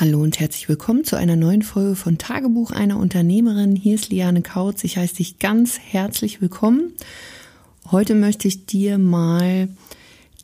Hallo 0.00 0.22
und 0.22 0.40
herzlich 0.40 0.66
willkommen 0.66 1.04
zu 1.04 1.16
einer 1.16 1.36
neuen 1.36 1.60
Folge 1.60 1.94
von 1.94 2.16
Tagebuch 2.16 2.70
einer 2.70 2.96
Unternehmerin. 2.96 3.76
Hier 3.76 3.96
ist 3.96 4.08
Liane 4.08 4.40
Kautz. 4.40 4.82
Ich 4.82 4.96
heiße 4.96 5.16
dich 5.16 5.38
ganz 5.38 5.78
herzlich 5.78 6.40
willkommen. 6.40 6.94
Heute 7.90 8.14
möchte 8.14 8.48
ich 8.48 8.64
dir 8.64 8.96
mal 8.96 9.68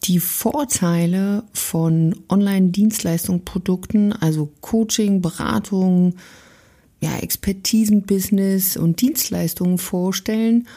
die 0.05 0.21
Vorteile 0.21 1.43
von 1.55 2.15
Online-Dienstleistungen, 2.29 3.47
Produkten, 3.47 4.13
also 4.13 4.53
Coaching, 4.61 5.23
Beratung, 5.23 6.17
ja, 7.01 7.17
Expertisen-Business 7.17 8.77
und 8.77 9.01
Dienstleistungen 9.01 9.79
vorstellen 9.79 10.69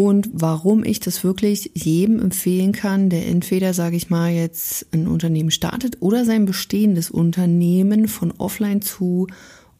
und 0.00 0.30
warum 0.32 0.82
ich 0.82 0.98
das 0.98 1.24
wirklich 1.24 1.72
jedem 1.74 2.20
empfehlen 2.20 2.72
kann, 2.72 3.10
der 3.10 3.26
entweder, 3.26 3.74
sage 3.74 3.96
ich 3.96 4.08
mal, 4.08 4.32
jetzt 4.32 4.86
ein 4.94 5.06
Unternehmen 5.06 5.50
startet 5.50 5.98
oder 6.00 6.24
sein 6.24 6.46
bestehendes 6.46 7.10
Unternehmen 7.10 8.08
von 8.08 8.30
offline 8.38 8.80
zu 8.80 9.26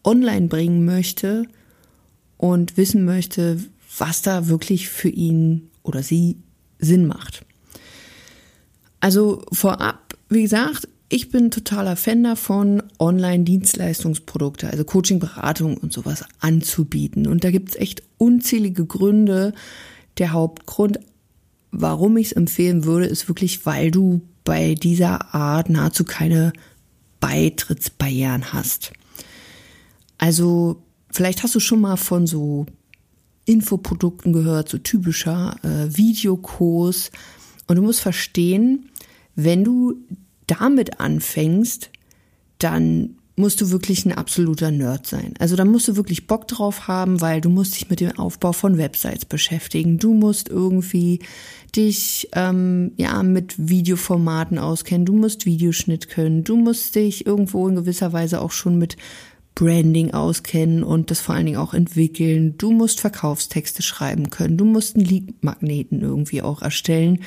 online 0.05 0.49
bringen 0.49 0.85
möchte 0.85 1.47
und 2.37 2.77
wissen 2.77 3.07
möchte, 3.07 3.65
was 3.97 4.21
da 4.21 4.49
wirklich 4.49 4.91
für 4.91 5.09
ihn 5.09 5.71
oder 5.83 6.03
sie 6.03 6.37
Sinn 6.79 7.07
macht. 7.07 7.47
Also 9.01 9.43
vorab, 9.53 10.19
wie 10.29 10.43
gesagt, 10.43 10.87
ich 11.09 11.31
bin 11.31 11.51
totaler 11.51 11.97
Fan 11.97 12.23
davon, 12.23 12.83
Online-Dienstleistungsprodukte, 12.99 14.69
also 14.69 14.85
Coaching, 14.85 15.19
Beratung 15.19 15.79
und 15.79 15.95
sowas 15.95 16.27
anzubieten. 16.41 17.27
Und 17.27 17.43
da 17.43 17.51
gibt 17.51 17.71
es 17.71 17.77
echt 17.77 18.03
unzählige 18.19 18.85
Gründe, 18.85 19.55
der 20.21 20.33
Hauptgrund, 20.33 21.01
warum 21.73 22.17
ich 22.17 22.29
es 22.29 22.33
empfehlen 22.33 22.85
würde, 22.85 23.07
ist 23.07 23.29
wirklich, 23.29 23.67
weil 23.67 23.91
du 23.91 24.21
bei 24.45 24.75
dieser 24.75 25.35
Art 25.35 25.69
nahezu 25.69 26.05
keine 26.05 26.53
Beitrittsbarrieren 27.19 28.53
hast. 28.53 28.93
Also 30.19 30.83
vielleicht 31.11 31.43
hast 31.43 31.55
du 31.55 31.61
schon 31.61 31.81
mal 31.81 31.97
von 31.97 32.27
so 32.27 32.67
Infoprodukten 33.45 34.33
gehört, 34.33 34.69
so 34.69 34.79
typischer 34.79 35.57
äh, 35.63 35.97
Videokurs. 35.97 37.11
Und 37.67 37.77
du 37.77 37.83
musst 37.83 38.01
verstehen, 38.01 38.91
wenn 39.35 39.65
du 39.65 39.95
damit 40.47 41.01
anfängst, 41.01 41.91
dann 42.59 43.17
musst 43.41 43.61
du 43.61 43.71
wirklich 43.71 44.07
ein 44.07 44.13
absoluter 44.13 44.71
Nerd 44.71 45.07
sein. 45.07 45.35
Also 45.39 45.57
da 45.57 45.65
musst 45.65 45.89
du 45.89 45.97
wirklich 45.97 46.27
Bock 46.27 46.47
drauf 46.47 46.87
haben, 46.87 47.21
weil 47.21 47.41
du 47.41 47.49
musst 47.49 47.75
dich 47.75 47.91
mit 47.91 48.01
dem 48.01 48.19
Aufbau 48.19 48.53
von 48.53 48.79
Websites 48.79 49.25
beschäftigen. 49.25 49.99
Du 49.99 50.15
musst 50.15 50.49
irgendwie 50.49 51.21
dich 51.75 52.29
ähm, 52.35 52.93
ja 52.97 53.23
mit 53.23 53.55
Videoformaten 53.59 54.59
auskennen. 54.59 55.07
Du 55.07 55.15
musst 55.15 55.47
Videoschnitt 55.47 56.09
können. 56.09 56.45
Du 56.45 56.57
musst 56.57 56.95
dich 56.95 57.27
irgendwo 57.27 57.67
in 57.67 57.75
gewisser 57.75 58.13
Weise 58.13 58.41
auch 58.41 58.53
schon 58.53 58.79
mit 58.79 58.97
Branding 59.55 60.13
auskennen 60.13 60.83
und 60.83 61.11
das 61.11 61.21
vor 61.21 61.35
allen 61.35 61.47
Dingen 61.47 61.59
auch 61.59 61.75
entwickeln. 61.75 62.57
Du 62.57 62.73
musst 62.73 63.01
Verkaufstexte 63.01 63.83
schreiben 63.83 64.31
können. 64.31 64.57
Du 64.57 64.65
musst 64.65 64.97
einen 64.97 65.05
Lead-Magneten 65.05 66.01
irgendwie 66.01 66.43
auch 66.43 66.63
erstellen. 66.63 67.21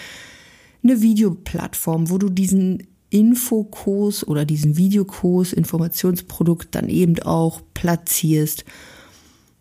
Eine 0.84 1.02
Videoplattform, 1.02 2.10
wo 2.10 2.18
du 2.18 2.30
diesen 2.30 2.88
Infokurs 3.14 4.28
oder 4.28 4.44
diesen 4.44 4.76
Videokurs, 4.76 5.54
Informationsprodukt 5.54 6.74
dann 6.74 6.90
eben 6.90 7.20
auch 7.20 7.62
platzierst. 7.76 8.66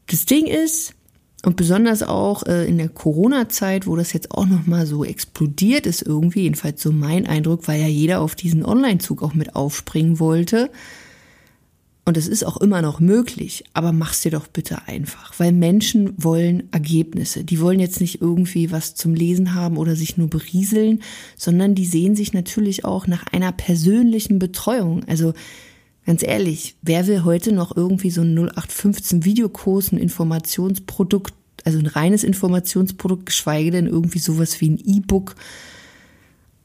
Das 0.06 0.25
Ding 0.25 0.47
ist, 0.47 0.94
und 1.44 1.56
besonders 1.56 2.03
auch 2.03 2.44
äh, 2.44 2.67
in 2.67 2.78
der 2.78 2.89
Corona-Zeit, 2.89 3.86
wo 3.86 3.97
das 3.97 4.12
jetzt 4.12 4.31
auch 4.31 4.47
nochmal 4.47 4.86
so 4.86 5.05
explodiert 5.05 5.86
ist, 5.86 6.03
irgendwie, 6.03 6.42
jedenfalls 6.42 6.81
so 6.81 6.92
mein 6.92 7.27
Eindruck, 7.27 7.67
weil 7.69 7.81
ja 7.81 7.89
jeder 7.89 8.20
auf 8.20 8.34
diesen 8.36 8.64
Online-Zug 8.64 9.22
auch 9.22 9.34
mit 9.34 9.56
aufspringen 9.56 10.20
wollte, 10.20 10.70
und 12.05 12.17
es 12.17 12.27
ist 12.27 12.45
auch 12.45 12.56
immer 12.56 12.83
noch 12.83 12.98
möglich, 12.98 13.64
aber 13.75 13.92
mach's 13.92 14.22
dir 14.22 14.33
doch 14.33 14.48
bitte 14.48 14.89
einfach, 14.89 15.39
weil 15.39 15.53
Menschen 15.53 16.12
wollen 16.17 16.64
Ergebnisse. 16.72 17.44
Die 17.44 17.61
wollen 17.61 17.78
jetzt 17.78 18.00
nicht 18.00 18.20
irgendwie 18.20 18.72
was 18.72 18.97
zum 18.97 19.15
Lesen 19.15 19.54
haben 19.54 19.76
oder 19.76 19.94
sich 19.94 20.16
nur 20.16 20.28
berieseln, 20.28 21.00
sondern 21.37 21.76
die 21.76 21.87
sehen 21.87 22.16
sich 22.16 22.32
natürlich 22.32 22.84
auch 22.84 23.06
nach 23.06 23.26
einer 23.32 23.53
persönlichen 23.53 24.41
Betreuung. 24.41 25.04
Also 25.06 25.32
ganz 26.04 26.25
ehrlich, 26.25 26.75
wer 26.82 27.06
will 27.06 27.22
heute 27.22 27.53
noch 27.53 27.76
irgendwie 27.76 28.10
so 28.10 28.22
ein 28.22 28.37
0815 28.37 29.25
Videokurs, 29.25 29.93
ein 29.93 29.99
Informationsprodukt, 29.99 31.34
also 31.65 31.78
ein 31.78 31.87
reines 31.87 32.25
Informationsprodukt, 32.25 33.26
geschweige 33.26 33.71
denn 33.71 33.87
irgendwie 33.87 34.19
sowas 34.19 34.60
wie 34.60 34.71
ein 34.71 34.82
E-Book 34.84 35.37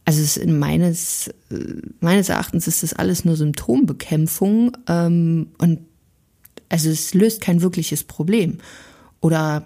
also 0.08 0.22
es 0.22 0.40
meines, 0.46 1.30
meines 2.00 2.30
Erachtens 2.30 2.66
ist 2.66 2.82
das 2.82 2.94
alles 2.94 3.26
nur 3.26 3.36
Symptombekämpfung 3.36 4.72
ähm, 4.88 5.48
und 5.58 5.82
also 6.70 6.90
es 6.90 7.14
löst 7.14 7.42
kein 7.42 7.62
wirkliches 7.62 8.06
Problem. 8.06 8.60
Oder 9.20 9.66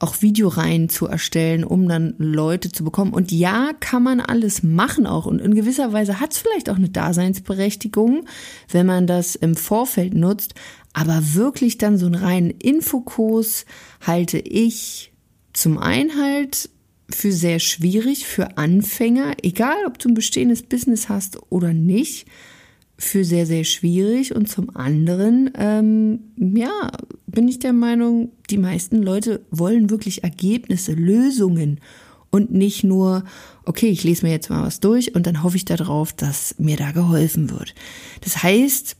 auch 0.00 0.20
Videoreihen 0.20 0.90
zu 0.90 1.06
erstellen, 1.06 1.64
um 1.64 1.88
dann 1.88 2.14
Leute 2.18 2.70
zu 2.70 2.84
bekommen. 2.84 3.14
Und 3.14 3.32
ja, 3.32 3.70
kann 3.80 4.02
man 4.02 4.20
alles 4.20 4.62
machen 4.62 5.06
auch. 5.06 5.24
Und 5.24 5.40
in 5.40 5.54
gewisser 5.54 5.94
Weise 5.94 6.20
hat 6.20 6.34
es 6.34 6.38
vielleicht 6.38 6.68
auch 6.68 6.76
eine 6.76 6.90
Daseinsberechtigung, 6.90 8.26
wenn 8.70 8.84
man 8.84 9.06
das 9.06 9.34
im 9.34 9.56
Vorfeld 9.56 10.12
nutzt. 10.12 10.54
Aber 10.92 11.34
wirklich 11.34 11.78
dann 11.78 11.96
so 11.96 12.04
einen 12.04 12.16
reinen 12.16 12.50
Infokurs 12.50 13.64
halte 14.06 14.38
ich 14.38 15.10
zum 15.54 15.78
einen 15.78 16.20
halt 16.20 16.68
für 17.10 17.32
sehr 17.32 17.58
schwierig 17.58 18.26
für 18.26 18.58
Anfänger, 18.58 19.32
egal 19.42 19.86
ob 19.86 19.98
du 19.98 20.08
ein 20.08 20.14
bestehendes 20.14 20.62
Business 20.62 21.08
hast 21.08 21.38
oder 21.50 21.72
nicht, 21.72 22.26
für 22.98 23.24
sehr, 23.24 23.46
sehr 23.46 23.64
schwierig. 23.64 24.34
Und 24.34 24.48
zum 24.48 24.74
anderen, 24.76 25.50
ähm, 25.56 26.20
ja, 26.36 26.90
bin 27.26 27.48
ich 27.48 27.60
der 27.60 27.72
Meinung, 27.72 28.32
die 28.50 28.58
meisten 28.58 29.02
Leute 29.02 29.40
wollen 29.50 29.90
wirklich 29.90 30.24
Ergebnisse, 30.24 30.92
Lösungen 30.92 31.80
und 32.30 32.52
nicht 32.52 32.84
nur, 32.84 33.24
okay, 33.64 33.88
ich 33.88 34.04
lese 34.04 34.26
mir 34.26 34.32
jetzt 34.32 34.50
mal 34.50 34.64
was 34.64 34.80
durch 34.80 35.14
und 35.14 35.26
dann 35.26 35.42
hoffe 35.42 35.56
ich 35.56 35.64
darauf, 35.64 36.12
dass 36.12 36.56
mir 36.58 36.76
da 36.76 36.90
geholfen 36.90 37.50
wird. 37.50 37.74
Das 38.22 38.42
heißt, 38.42 38.96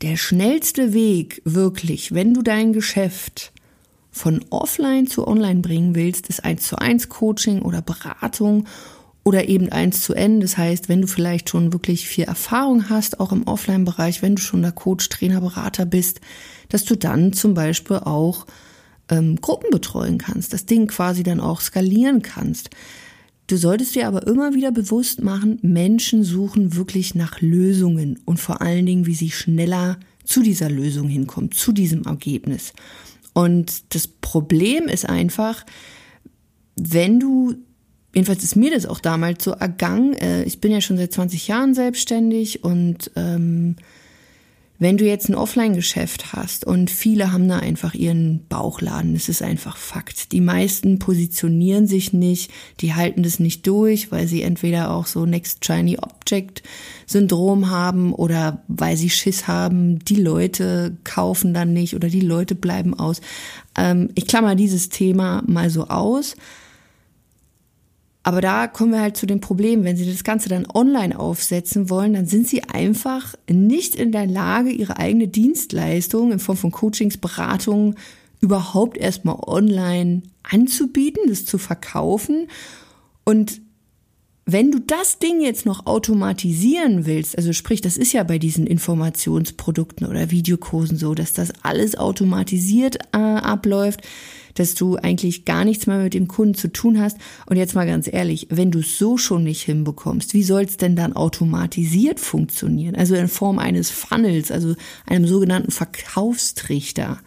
der 0.00 0.16
schnellste 0.16 0.94
Weg 0.94 1.42
wirklich, 1.44 2.14
wenn 2.14 2.34
du 2.34 2.42
dein 2.42 2.72
Geschäft 2.72 3.52
von 4.10 4.44
offline 4.50 5.06
zu 5.06 5.26
online 5.26 5.60
bringen 5.60 5.94
willst, 5.94 6.28
ist 6.28 6.44
eins 6.44 6.66
zu 6.66 6.76
eins 6.76 7.08
Coaching 7.08 7.62
oder 7.62 7.82
Beratung 7.82 8.66
oder 9.24 9.48
eben 9.48 9.68
eins 9.70 10.00
zu 10.00 10.14
N. 10.14 10.40
Das 10.40 10.56
heißt, 10.56 10.88
wenn 10.88 11.02
du 11.02 11.06
vielleicht 11.06 11.50
schon 11.50 11.72
wirklich 11.72 12.08
viel 12.08 12.24
Erfahrung 12.24 12.88
hast, 12.88 13.20
auch 13.20 13.32
im 13.32 13.46
Offline-Bereich, 13.46 14.22
wenn 14.22 14.36
du 14.36 14.42
schon 14.42 14.62
der 14.62 14.72
Coach, 14.72 15.08
Trainer, 15.10 15.40
Berater 15.40 15.84
bist, 15.84 16.20
dass 16.70 16.84
du 16.84 16.96
dann 16.96 17.32
zum 17.32 17.54
Beispiel 17.54 17.98
auch 17.98 18.46
ähm, 19.10 19.36
Gruppen 19.40 19.70
betreuen 19.70 20.18
kannst, 20.18 20.52
das 20.52 20.66
Ding 20.66 20.86
quasi 20.86 21.22
dann 21.22 21.40
auch 21.40 21.60
skalieren 21.60 22.22
kannst. 22.22 22.70
Du 23.48 23.56
solltest 23.56 23.94
dir 23.94 24.06
aber 24.06 24.26
immer 24.26 24.54
wieder 24.54 24.72
bewusst 24.72 25.22
machen, 25.22 25.58
Menschen 25.62 26.22
suchen 26.22 26.74
wirklich 26.74 27.14
nach 27.14 27.40
Lösungen 27.40 28.18
und 28.26 28.38
vor 28.38 28.60
allen 28.60 28.84
Dingen, 28.84 29.06
wie 29.06 29.14
sie 29.14 29.30
schneller 29.30 29.98
zu 30.24 30.42
dieser 30.42 30.68
Lösung 30.68 31.08
hinkommen, 31.08 31.52
zu 31.52 31.72
diesem 31.72 32.02
Ergebnis. 32.04 32.74
Und 33.38 33.94
das 33.94 34.08
Problem 34.08 34.88
ist 34.88 35.08
einfach, 35.08 35.64
wenn 36.74 37.20
du, 37.20 37.54
jedenfalls 38.12 38.42
ist 38.42 38.56
mir 38.56 38.72
das 38.72 38.84
auch 38.84 38.98
damals 38.98 39.44
so 39.44 39.52
ergangen, 39.52 40.14
äh, 40.14 40.42
ich 40.42 40.60
bin 40.60 40.72
ja 40.72 40.80
schon 40.80 40.96
seit 40.96 41.12
20 41.12 41.46
Jahren 41.46 41.72
selbstständig 41.72 42.64
und 42.64 43.12
ähm, 43.14 43.76
wenn 44.80 44.96
du 44.96 45.04
jetzt 45.04 45.28
ein 45.28 45.34
Offline-Geschäft 45.34 46.32
hast 46.32 46.64
und 46.64 46.90
viele 46.90 47.32
haben 47.32 47.48
da 47.48 47.58
einfach 47.58 47.94
ihren 47.94 48.46
Bauchladen, 48.46 49.14
das 49.14 49.28
ist 49.28 49.42
einfach 49.42 49.76
Fakt. 49.76 50.30
Die 50.30 50.40
meisten 50.40 51.00
positionieren 51.00 51.88
sich 51.88 52.12
nicht, 52.12 52.50
die 52.80 52.94
halten 52.94 53.24
das 53.24 53.40
nicht 53.40 53.66
durch, 53.66 54.12
weil 54.12 54.28
sie 54.28 54.42
entweder 54.42 54.92
auch 54.92 55.06
so 55.06 55.26
Next 55.26 55.64
Shiny 55.64 55.98
Object 55.98 56.62
Syndrom 57.06 57.70
haben 57.70 58.12
oder 58.12 58.62
weil 58.68 58.96
sie 58.96 59.10
Schiss 59.10 59.48
haben, 59.48 59.98
die 60.04 60.16
Leute 60.16 60.96
kaufen 61.02 61.54
dann 61.54 61.72
nicht 61.72 61.96
oder 61.96 62.08
die 62.08 62.20
Leute 62.20 62.54
bleiben 62.54 62.94
aus. 62.94 63.20
Ähm, 63.76 64.10
ich 64.14 64.26
klammer 64.28 64.54
dieses 64.54 64.90
Thema 64.90 65.42
mal 65.46 65.70
so 65.70 65.88
aus. 65.88 66.36
Aber 68.28 68.42
da 68.42 68.66
kommen 68.66 68.92
wir 68.92 69.00
halt 69.00 69.16
zu 69.16 69.24
dem 69.24 69.40
Problem, 69.40 69.84
wenn 69.84 69.96
Sie 69.96 70.04
das 70.04 70.22
Ganze 70.22 70.50
dann 70.50 70.66
online 70.70 71.18
aufsetzen 71.18 71.88
wollen, 71.88 72.12
dann 72.12 72.26
sind 72.26 72.46
Sie 72.46 72.62
einfach 72.62 73.34
nicht 73.48 73.94
in 73.94 74.12
der 74.12 74.26
Lage, 74.26 74.68
Ihre 74.68 74.98
eigene 74.98 75.28
Dienstleistung 75.28 76.30
in 76.32 76.38
Form 76.38 76.58
von 76.58 76.70
Coachings, 76.70 77.16
Beratungen 77.16 77.94
überhaupt 78.42 78.98
erstmal 78.98 79.36
online 79.46 80.24
anzubieten, 80.42 81.22
das 81.26 81.46
zu 81.46 81.56
verkaufen. 81.56 82.48
Und 83.24 83.62
wenn 84.50 84.70
du 84.70 84.80
das 84.80 85.18
Ding 85.18 85.42
jetzt 85.42 85.66
noch 85.66 85.84
automatisieren 85.84 87.04
willst, 87.04 87.36
also 87.36 87.52
sprich, 87.52 87.82
das 87.82 87.98
ist 87.98 88.14
ja 88.14 88.22
bei 88.22 88.38
diesen 88.38 88.66
Informationsprodukten 88.66 90.06
oder 90.06 90.30
Videokursen 90.30 90.96
so, 90.96 91.14
dass 91.14 91.34
das 91.34 91.52
alles 91.62 91.98
automatisiert 91.98 92.96
äh, 93.12 93.18
abläuft, 93.18 94.00
dass 94.54 94.74
du 94.74 94.96
eigentlich 94.96 95.44
gar 95.44 95.66
nichts 95.66 95.86
mehr 95.86 95.98
mit 95.98 96.14
dem 96.14 96.28
Kunden 96.28 96.54
zu 96.54 96.72
tun 96.72 96.98
hast. 96.98 97.18
Und 97.44 97.58
jetzt 97.58 97.74
mal 97.74 97.86
ganz 97.86 98.08
ehrlich, 98.10 98.46
wenn 98.48 98.70
du 98.70 98.78
es 98.78 98.96
so 98.96 99.18
schon 99.18 99.44
nicht 99.44 99.60
hinbekommst, 99.60 100.32
wie 100.32 100.42
soll 100.42 100.62
es 100.62 100.78
denn 100.78 100.96
dann 100.96 101.12
automatisiert 101.12 102.18
funktionieren? 102.18 102.94
Also 102.94 103.16
in 103.16 103.28
Form 103.28 103.58
eines 103.58 103.90
Funnels, 103.90 104.50
also 104.50 104.76
einem 105.04 105.26
sogenannten 105.26 105.72
Verkaufstrichter. 105.72 107.18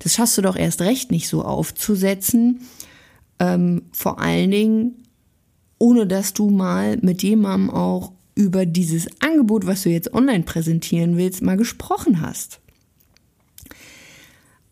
Das 0.00 0.14
schaffst 0.14 0.36
du 0.36 0.42
doch 0.42 0.56
erst 0.56 0.80
recht 0.80 1.12
nicht 1.12 1.28
so 1.28 1.44
aufzusetzen. 1.44 2.62
Ähm, 3.38 3.82
vor 3.92 4.18
allen 4.18 4.50
Dingen 4.50 5.04
ohne 5.78 6.06
dass 6.06 6.34
du 6.34 6.50
mal 6.50 6.98
mit 6.98 7.22
jemandem 7.22 7.70
auch 7.70 8.12
über 8.34 8.66
dieses 8.66 9.08
Angebot, 9.20 9.66
was 9.66 9.82
du 9.82 9.90
jetzt 9.90 10.14
online 10.14 10.44
präsentieren 10.44 11.16
willst, 11.16 11.42
mal 11.42 11.56
gesprochen 11.56 12.20
hast. 12.20 12.60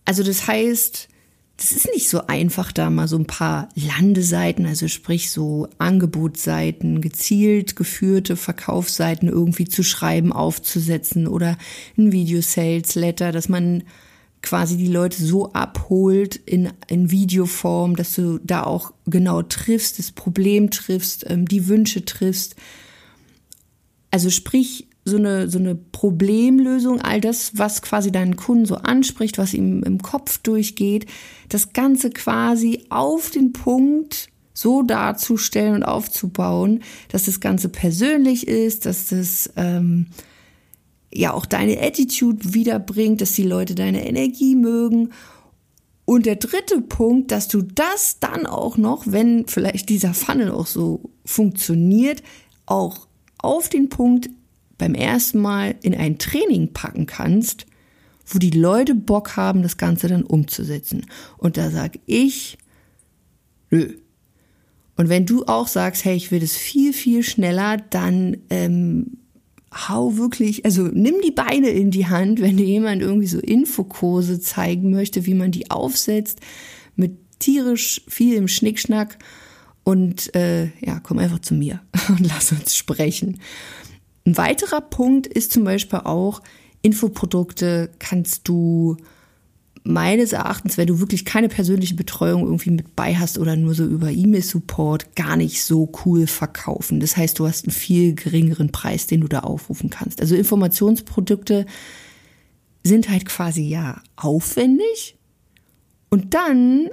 Also 0.05 0.23
das 0.23 0.47
heißt, 0.47 1.09
das 1.57 1.73
ist 1.73 1.89
nicht 1.93 2.09
so 2.09 2.27
einfach, 2.27 2.71
da 2.71 2.91
mal 2.91 3.09
so 3.09 3.17
ein 3.17 3.27
paar 3.27 3.71
Landeseiten, 3.75 4.67
also 4.67 4.89
sprich 4.89 5.31
so 5.31 5.69
Angebotsseiten, 5.79 7.01
gezielt 7.01 7.77
geführte 7.77 8.37
Verkaufsseiten 8.37 9.29
irgendwie 9.29 9.67
zu 9.67 9.83
schreiben, 9.83 10.33
aufzusetzen 10.33 11.27
oder 11.27 11.57
ein 11.97 12.13
Video-Sales-Letter, 12.13 13.33
dass 13.33 13.49
man 13.49 13.85
quasi 14.47 14.77
die 14.77 14.87
Leute 14.87 15.23
so 15.25 15.53
abholt 15.53 16.37
in, 16.37 16.71
in 16.87 17.11
Videoform, 17.11 17.97
dass 17.97 18.15
du 18.15 18.39
da 18.45 18.63
auch 18.63 18.93
genau 19.05 19.43
triffst, 19.43 19.99
das 19.99 20.13
Problem 20.13 20.71
triffst, 20.71 21.29
ähm, 21.29 21.47
die 21.47 21.67
Wünsche 21.67 22.05
triffst. 22.05 22.55
Also 24.13 24.31
sprich, 24.31 24.87
so 25.05 25.17
eine, 25.17 25.49
so 25.49 25.59
eine 25.59 25.75
Problemlösung, 25.75 27.01
all 27.01 27.21
das, 27.21 27.59
was 27.59 27.83
quasi 27.83 28.13
deinen 28.13 28.37
Kunden 28.37 28.67
so 28.67 28.77
anspricht, 28.77 29.37
was 29.37 29.53
ihm 29.53 29.83
im 29.83 30.01
Kopf 30.01 30.39
durchgeht, 30.39 31.07
das 31.49 31.73
Ganze 31.73 32.11
quasi 32.11 32.85
auf 32.89 33.31
den 33.31 33.53
Punkt 33.53 34.29
so 34.53 34.83
darzustellen 34.83 35.75
und 35.75 35.83
aufzubauen, 35.83 36.83
dass 37.09 37.27
das 37.27 37.41
Ganze 37.41 37.69
persönlich 37.69 38.47
ist, 38.47 38.87
dass 38.87 39.09
das 39.09 39.51
ähm, 39.57 40.07
ja 41.17 41.33
auch 41.33 41.47
deine 41.47 41.81
Attitude 41.81 42.55
wiederbringt, 42.55 43.21
dass 43.21 43.33
die 43.33 43.43
Leute 43.43 43.75
deine 43.75 44.07
Energie 44.07 44.55
mögen. 44.55 45.11
Und 46.05 46.27
der 46.27 46.37
dritte 46.37 46.81
Punkt, 46.81 47.33
dass 47.33 47.49
du 47.49 47.63
das 47.63 48.21
dann 48.21 48.47
auch 48.47 48.77
noch, 48.77 49.05
wenn 49.07 49.47
vielleicht 49.47 49.89
dieser 49.89 50.15
Funnel 50.15 50.51
auch 50.53 50.67
so 50.67 51.11
funktioniert, 51.25 52.23
auch 52.65 53.09
auf 53.39 53.69
den 53.69 53.89
Punkt 53.89 54.31
beim 54.79 54.95
ersten 54.95 55.41
Mal 55.41 55.75
in 55.83 55.95
ein 55.95 56.19
Training 56.19 56.73
packen 56.73 57.07
kannst, 57.07 57.67
wo 58.27 58.39
die 58.39 58.51
Leute 58.51 58.95
Bock 58.95 59.37
haben, 59.37 59.63
das 59.63 59.77
Ganze 59.77 60.09
dann 60.09 60.23
umzusetzen. 60.23 61.07
Und 61.39 61.57
da 61.57 61.71
sag 61.71 61.99
ich, 62.07 62.59
nö. 63.71 63.95
Und 64.97 65.09
wenn 65.09 65.27
du 65.27 65.45
auch 65.45 65.69
sagst, 65.69 66.05
hey, 66.05 66.17
ich 66.17 66.31
will 66.31 66.41
das 66.41 66.57
viel, 66.57 66.93
viel 66.93 67.23
schneller, 67.23 67.77
dann 67.77 68.39
ähm, 68.49 69.19
hau 69.77 70.17
wirklich, 70.17 70.65
also 70.65 70.83
nimm 70.83 71.17
die 71.25 71.31
Beine 71.31 71.69
in 71.69 71.91
die 71.91 72.07
Hand, 72.07 72.41
wenn 72.41 72.57
dir 72.57 72.67
jemand 72.67 73.03
irgendwie 73.03 73.27
so 73.27 73.39
Infokurse 73.39 74.41
zeigen 74.41 74.91
möchte, 74.91 75.27
wie 75.27 75.35
man 75.35 75.51
die 75.51 75.71
aufsetzt, 75.71 76.41
mit 76.95 77.19
tierisch 77.39 78.03
viel 78.09 78.37
im 78.37 78.49
Schnickschnack 78.49 79.19
und 79.85 80.35
äh, 80.35 80.67
ja, 80.81 81.01
komm 81.03 81.19
einfach 81.19 81.41
zu 81.41 81.55
mir 81.55 81.83
und 82.09 82.27
lass 82.27 82.53
uns 82.53 82.77
sprechen. 82.77 83.41
Ein 84.25 84.37
weiterer 84.37 84.81
Punkt 84.81 85.27
ist 85.27 85.53
zum 85.53 85.65
Beispiel 85.65 86.01
auch, 86.01 86.43
Infoprodukte 86.83 87.91
kannst 87.99 88.49
du 88.49 88.97
meines 89.87 90.33
Erachtens, 90.33 90.77
wenn 90.77 90.87
du 90.87 91.01
wirklich 91.01 91.25
keine 91.25 91.49
persönliche 91.49 91.95
Betreuung 91.95 92.45
irgendwie 92.45 92.71
mit 92.71 92.97
bei 92.97 93.15
hast 93.15 93.39
oder 93.39 93.57
nur 93.57 93.75
so 93.75 93.85
über 93.85 94.11
E-Mail-Support, 94.11 95.15
gar 95.15 95.37
nicht 95.37 95.65
so 95.65 95.93
cool 96.05 96.27
verkaufen. 96.27 97.01
Das 97.01 97.17
heißt, 97.17 97.39
du 97.39 97.47
hast 97.47 97.67
einen 97.67 97.73
viel 97.73 98.15
geringeren 98.15 98.73
Preis, 98.73 99.07
den 99.07 99.21
du 99.21 99.29
da 99.29 99.41
aufrufen 99.41 99.91
kannst. 99.91 100.21
Also 100.21 100.35
Informationsprodukte 100.35 101.67
sind 102.83 103.09
halt 103.09 103.27
quasi 103.27 103.63
ja 103.63 104.01
aufwendig 104.17 105.17
und 106.11 106.35
dann 106.35 106.91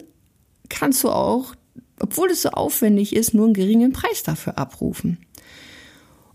kannst 0.69 1.03
du 1.03 1.09
auch, 1.09 1.55
obwohl 1.99 2.29
es 2.29 2.43
so 2.43 2.49
aufwendig 2.49 3.15
ist, 3.15 3.33
nur 3.33 3.45
einen 3.45 3.53
geringen 3.53 3.93
Preis 3.93 4.23
dafür 4.23 4.57
abrufen. 4.57 5.17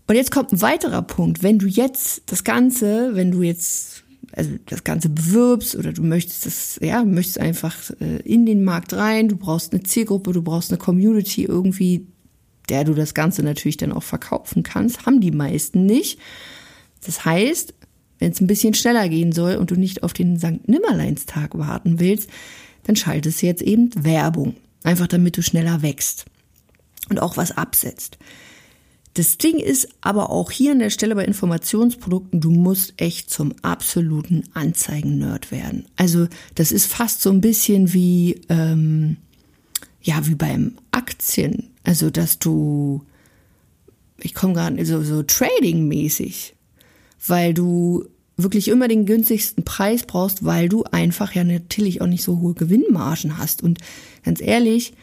Und 0.07 0.15
jetzt 0.15 0.31
kommt 0.31 0.51
ein 0.51 0.61
weiterer 0.61 1.03
Punkt. 1.03 1.43
Wenn 1.43 1.59
du 1.59 1.67
jetzt 1.67 2.23
das 2.27 2.43
Ganze, 2.43 3.13
wenn 3.13 3.31
du 3.31 3.43
jetzt 3.43 4.03
also 4.31 4.51
das 4.65 4.83
Ganze 4.83 5.09
bewirbst 5.09 5.75
oder 5.75 5.93
du 5.93 6.03
möchtest 6.03 6.45
das, 6.45 6.79
ja, 6.81 7.03
möchtest 7.03 7.39
einfach 7.39 7.75
äh, 7.99 8.17
in 8.23 8.45
den 8.45 8.63
Markt 8.63 8.93
rein, 8.93 9.27
du 9.27 9.35
brauchst 9.35 9.73
eine 9.73 9.83
Zielgruppe, 9.83 10.33
du 10.33 10.41
brauchst 10.41 10.71
eine 10.71 10.77
Community 10.77 11.43
irgendwie, 11.43 12.07
der 12.69 12.83
du 12.83 12.93
das 12.93 13.13
Ganze 13.13 13.43
natürlich 13.43 13.77
dann 13.77 13.91
auch 13.91 14.03
verkaufen 14.03 14.63
kannst, 14.63 15.05
haben 15.05 15.21
die 15.21 15.31
meisten 15.31 15.85
nicht. 15.85 16.19
Das 17.05 17.25
heißt, 17.25 17.73
wenn 18.19 18.31
es 18.31 18.41
ein 18.41 18.47
bisschen 18.47 18.73
schneller 18.73 19.09
gehen 19.09 19.31
soll 19.31 19.55
und 19.55 19.71
du 19.71 19.75
nicht 19.75 20.03
auf 20.03 20.13
den 20.13 20.37
St. 20.37 20.67
Nimmerleinstag 20.67 21.57
warten 21.57 21.99
willst, 21.99 22.29
dann 22.83 22.95
schaltest 22.95 23.41
du 23.41 23.45
jetzt 23.47 23.61
eben 23.61 23.89
Werbung. 24.03 24.55
Einfach 24.83 25.07
damit 25.07 25.37
du 25.37 25.41
schneller 25.41 25.81
wächst 25.81 26.25
und 27.09 27.21
auch 27.21 27.37
was 27.37 27.51
absetzt. 27.51 28.17
Das 29.13 29.37
Ding 29.37 29.57
ist 29.57 29.89
aber 30.01 30.29
auch 30.29 30.51
hier 30.51 30.71
an 30.71 30.79
der 30.79 30.91
Stelle 30.91 31.15
bei 31.15 31.25
Informationsprodukten, 31.25 32.39
du 32.39 32.51
musst 32.51 32.93
echt 32.97 33.29
zum 33.31 33.53
absoluten 33.63 34.43
Anzeigen-Nerd 34.53 35.51
werden. 35.51 35.85
Also 35.95 36.27
das 36.55 36.71
ist 36.71 36.85
fast 36.85 37.21
so 37.21 37.29
ein 37.31 37.41
bisschen 37.41 37.93
wie, 37.93 38.41
ähm, 38.49 39.17
ja, 40.01 40.27
wie 40.27 40.35
beim 40.35 40.75
Aktien. 40.91 41.71
Also 41.83 42.09
dass 42.09 42.39
du, 42.39 43.03
ich 44.19 44.35
komme 44.35 44.53
gerade 44.53 44.85
so, 44.85 45.01
so 45.01 45.23
Trading-mäßig, 45.23 46.53
weil 47.27 47.53
du 47.53 48.05
wirklich 48.37 48.67
immer 48.69 48.87
den 48.87 49.05
günstigsten 49.05 49.65
Preis 49.65 50.03
brauchst, 50.05 50.45
weil 50.45 50.69
du 50.69 50.83
einfach 50.83 51.33
ja 51.33 51.43
natürlich 51.43 52.01
auch 52.01 52.07
nicht 52.07 52.23
so 52.23 52.39
hohe 52.39 52.53
Gewinnmargen 52.53 53.37
hast. 53.37 53.63
Und 53.63 53.79
ganz 54.23 54.39
ehrlich, 54.39 54.93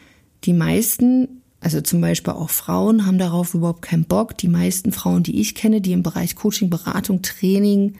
die 0.43 0.53
meisten 0.53 1.41
also 1.67 1.81
zum 1.81 1.99
Beispiel 1.99 2.31
auch 2.31 2.49
Frauen 2.49 3.05
haben 3.05 3.17
darauf 3.17 3.53
überhaupt 3.53 3.81
keinen 3.81 4.05
Bock. 4.05 4.37
Die 4.37 4.47
meisten 4.47 4.93
Frauen, 4.93 5.23
die 5.23 5.41
ich 5.41 5.53
kenne, 5.53 5.81
die 5.81 5.91
im 5.91 6.01
Bereich 6.01 6.37
Coaching, 6.37 6.69
Beratung, 6.69 7.21
Training 7.23 7.95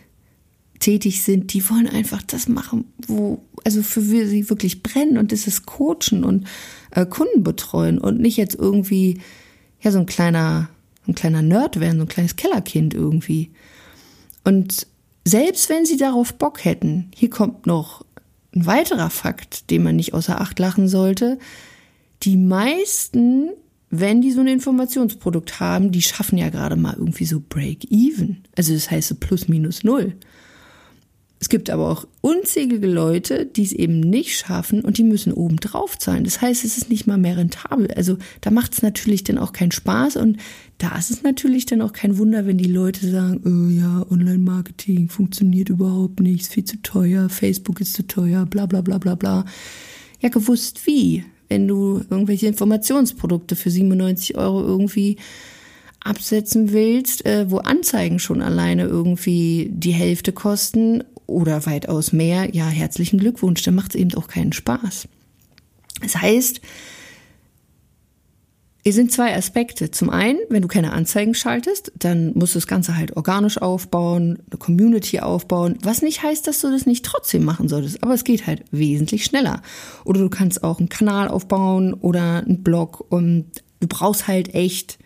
tätig 0.79 1.21
sind, 1.21 1.51
die 1.51 1.69
wollen 1.69 1.89
einfach 1.89 2.21
das 2.21 2.47
machen, 2.47 2.85
wo, 3.07 3.41
also 3.65 3.83
für 3.83 3.99
sie 3.99 4.49
wirklich 4.49 4.83
brennen 4.83 5.17
und 5.17 5.33
das 5.33 5.47
ist 5.47 5.65
Coachen 5.65 6.23
und 6.23 6.47
äh, 6.91 7.05
Kunden 7.05 7.43
betreuen 7.43 7.97
und 7.97 8.21
nicht 8.21 8.37
jetzt 8.37 8.55
irgendwie, 8.55 9.19
ja, 9.81 9.91
so 9.91 9.99
ein 9.99 10.05
kleiner, 10.05 10.69
ein 11.05 11.13
kleiner 11.13 11.41
Nerd 11.41 11.81
werden, 11.81 11.97
so 11.97 12.05
ein 12.05 12.07
kleines 12.07 12.37
Kellerkind 12.37 12.93
irgendwie. 12.93 13.51
Und 14.45 14.87
selbst 15.25 15.67
wenn 15.67 15.85
sie 15.85 15.97
darauf 15.97 16.35
Bock 16.35 16.63
hätten, 16.63 17.11
hier 17.13 17.29
kommt 17.29 17.65
noch 17.65 18.05
ein 18.55 18.65
weiterer 18.65 19.09
Fakt, 19.09 19.71
den 19.71 19.83
man 19.83 19.97
nicht 19.97 20.13
außer 20.13 20.39
Acht 20.39 20.57
lachen 20.57 20.87
sollte, 20.87 21.37
die 22.23 22.37
meisten, 22.37 23.49
wenn 23.89 24.21
die 24.21 24.31
so 24.31 24.41
ein 24.41 24.47
Informationsprodukt 24.47 25.59
haben, 25.59 25.91
die 25.91 26.01
schaffen 26.01 26.37
ja 26.37 26.49
gerade 26.49 26.75
mal 26.75 26.95
irgendwie 26.95 27.25
so 27.25 27.41
Break-Even. 27.47 28.43
Also 28.55 28.73
das 28.73 28.91
heißt 28.91 29.09
so 29.09 29.15
plus 29.15 29.47
minus 29.47 29.83
null. 29.83 30.15
Es 31.39 31.49
gibt 31.49 31.69
aber 31.69 31.89
auch 31.91 32.07
unzählige 32.21 32.87
Leute, 32.87 33.45
die 33.45 33.63
es 33.63 33.71
eben 33.71 33.99
nicht 33.99 34.39
schaffen 34.39 34.81
und 34.81 34.97
die 34.97 35.03
müssen 35.03 35.31
oben 35.31 35.57
drauf 35.57 35.97
zahlen. 35.97 36.23
Das 36.23 36.41
heißt, 36.41 36.65
es 36.65 36.77
ist 36.77 36.89
nicht 36.89 37.05
mal 37.05 37.19
mehr 37.19 37.37
rentabel. 37.37 37.91
Also 37.95 38.17
da 38.41 38.49
macht 38.49 38.73
es 38.73 38.81
natürlich 38.81 39.23
dann 39.23 39.37
auch 39.37 39.53
keinen 39.53 39.71
Spaß 39.71 40.15
und 40.15 40.37
da 40.79 40.97
ist 40.97 41.11
es 41.11 41.21
natürlich 41.21 41.67
dann 41.67 41.81
auch 41.83 41.93
kein 41.93 42.17
Wunder, 42.17 42.47
wenn 42.47 42.57
die 42.57 42.65
Leute 42.65 43.07
sagen, 43.07 43.41
oh 43.45 43.69
ja, 43.69 44.05
Online-Marketing 44.09 45.09
funktioniert 45.09 45.69
überhaupt 45.69 46.21
nicht, 46.21 46.41
ist 46.41 46.53
viel 46.53 46.65
zu 46.65 46.81
teuer, 46.81 47.29
Facebook 47.29 47.81
ist 47.81 47.93
zu 47.93 48.07
teuer, 48.07 48.47
bla 48.47 48.65
bla 48.65 48.81
bla 48.81 48.97
bla 48.97 49.13
bla. 49.13 49.45
Ja, 50.19 50.29
gewusst 50.29 50.87
wie 50.87 51.23
wenn 51.49 51.67
du 51.67 52.01
irgendwelche 52.09 52.47
Informationsprodukte 52.47 53.55
für 53.55 53.69
97 53.69 54.37
Euro 54.37 54.61
irgendwie 54.61 55.17
absetzen 56.03 56.71
willst, 56.71 57.25
äh, 57.25 57.49
wo 57.49 57.57
Anzeigen 57.57 58.19
schon 58.19 58.41
alleine 58.41 58.83
irgendwie 58.83 59.69
die 59.71 59.91
Hälfte 59.91 60.31
kosten 60.31 61.03
oder 61.25 61.65
weitaus 61.65 62.13
mehr, 62.13 62.55
ja, 62.55 62.67
herzlichen 62.67 63.19
Glückwunsch, 63.19 63.61
dann 63.63 63.75
macht 63.75 63.95
es 63.95 64.01
eben 64.01 64.13
auch 64.15 64.27
keinen 64.27 64.53
Spaß. 64.53 65.07
Das 66.01 66.15
heißt, 66.15 66.61
hier 68.87 68.93
sind 68.93 69.11
zwei 69.11 69.35
Aspekte. 69.35 69.91
Zum 69.91 70.09
einen, 70.09 70.39
wenn 70.47 70.61
du 70.61 70.69
keine 70.69 70.93
Anzeigen 70.93 71.33
schaltest, 71.33 71.91
dann 71.99 72.31
musst 72.35 72.55
du 72.55 72.59
das 72.59 72.67
Ganze 72.67 72.95
halt 72.95 73.17
organisch 73.17 73.61
aufbauen, 73.61 74.39
eine 74.49 74.57
Community 74.57 75.19
aufbauen, 75.19 75.77
was 75.81 76.01
nicht 76.01 76.23
heißt, 76.23 76.47
dass 76.47 76.61
du 76.61 76.71
das 76.71 76.85
nicht 76.85 77.03
trotzdem 77.03 77.43
machen 77.43 77.67
solltest, 77.67 78.01
aber 78.01 78.13
es 78.13 78.23
geht 78.23 78.47
halt 78.47 78.63
wesentlich 78.71 79.25
schneller. 79.25 79.61
Oder 80.05 80.21
du 80.21 80.29
kannst 80.29 80.63
auch 80.63 80.79
einen 80.79 80.87
Kanal 80.87 81.27
aufbauen 81.27 81.95
oder 81.95 82.45
einen 82.45 82.63
Blog 82.63 83.05
und 83.09 83.61
du 83.81 83.87
brauchst 83.89 84.29
halt 84.29 84.55
echt 84.55 84.99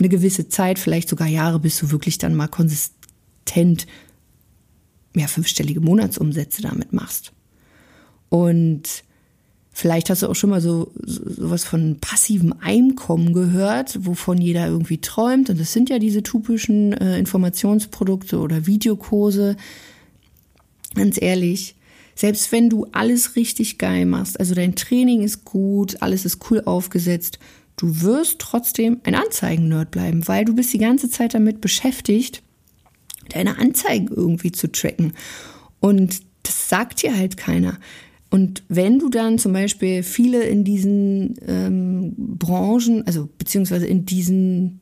eine 0.00 0.08
gewisse 0.08 0.48
Zeit, 0.48 0.80
vielleicht 0.80 1.10
sogar 1.10 1.28
Jahre, 1.28 1.60
bis 1.60 1.78
du 1.78 1.92
wirklich 1.92 2.18
dann 2.18 2.34
mal 2.34 2.48
konsistent 2.48 3.86
ja, 5.14 5.28
fünfstellige 5.28 5.80
Monatsumsätze 5.80 6.60
damit 6.60 6.92
machst. 6.92 7.30
Und 8.30 9.04
Vielleicht 9.72 10.10
hast 10.10 10.22
du 10.22 10.28
auch 10.28 10.34
schon 10.34 10.50
mal 10.50 10.60
so 10.60 10.90
sowas 11.04 11.64
von 11.64 11.98
passivem 12.00 12.54
Einkommen 12.60 13.32
gehört, 13.32 14.04
wovon 14.04 14.38
jeder 14.38 14.66
irgendwie 14.66 15.00
träumt. 15.00 15.48
Und 15.48 15.60
das 15.60 15.72
sind 15.72 15.88
ja 15.88 15.98
diese 15.98 16.22
typischen 16.22 16.92
äh, 16.92 17.18
Informationsprodukte 17.18 18.38
oder 18.38 18.66
Videokurse. 18.66 19.56
Ganz 20.94 21.22
ehrlich, 21.22 21.76
selbst 22.16 22.52
wenn 22.52 22.68
du 22.68 22.86
alles 22.92 23.36
richtig 23.36 23.78
geil 23.78 24.04
machst, 24.06 24.38
also 24.40 24.54
dein 24.54 24.74
Training 24.74 25.22
ist 25.22 25.44
gut, 25.44 26.02
alles 26.02 26.24
ist 26.24 26.50
cool 26.50 26.62
aufgesetzt, 26.66 27.38
du 27.76 28.02
wirst 28.02 28.40
trotzdem 28.40 29.00
ein 29.04 29.14
Anzeigen-Nerd 29.14 29.90
bleiben, 29.90 30.26
weil 30.28 30.44
du 30.44 30.54
bist 30.54 30.72
die 30.74 30.78
ganze 30.78 31.08
Zeit 31.08 31.32
damit 31.32 31.60
beschäftigt, 31.60 32.42
deine 33.30 33.58
Anzeigen 33.58 34.08
irgendwie 34.08 34.52
zu 34.52 34.70
tracken. 34.70 35.14
Und 35.78 36.20
das 36.42 36.68
sagt 36.68 37.02
dir 37.02 37.16
halt 37.16 37.36
keiner. 37.36 37.78
Und 38.30 38.62
wenn 38.68 39.00
du 39.00 39.08
dann 39.08 39.38
zum 39.38 39.52
Beispiel 39.52 40.04
viele 40.04 40.44
in 40.44 40.62
diesen 40.62 41.34
ähm, 41.46 42.14
Branchen, 42.16 43.04
also 43.06 43.28
beziehungsweise 43.38 43.86
in 43.86 44.06
diesen 44.06 44.80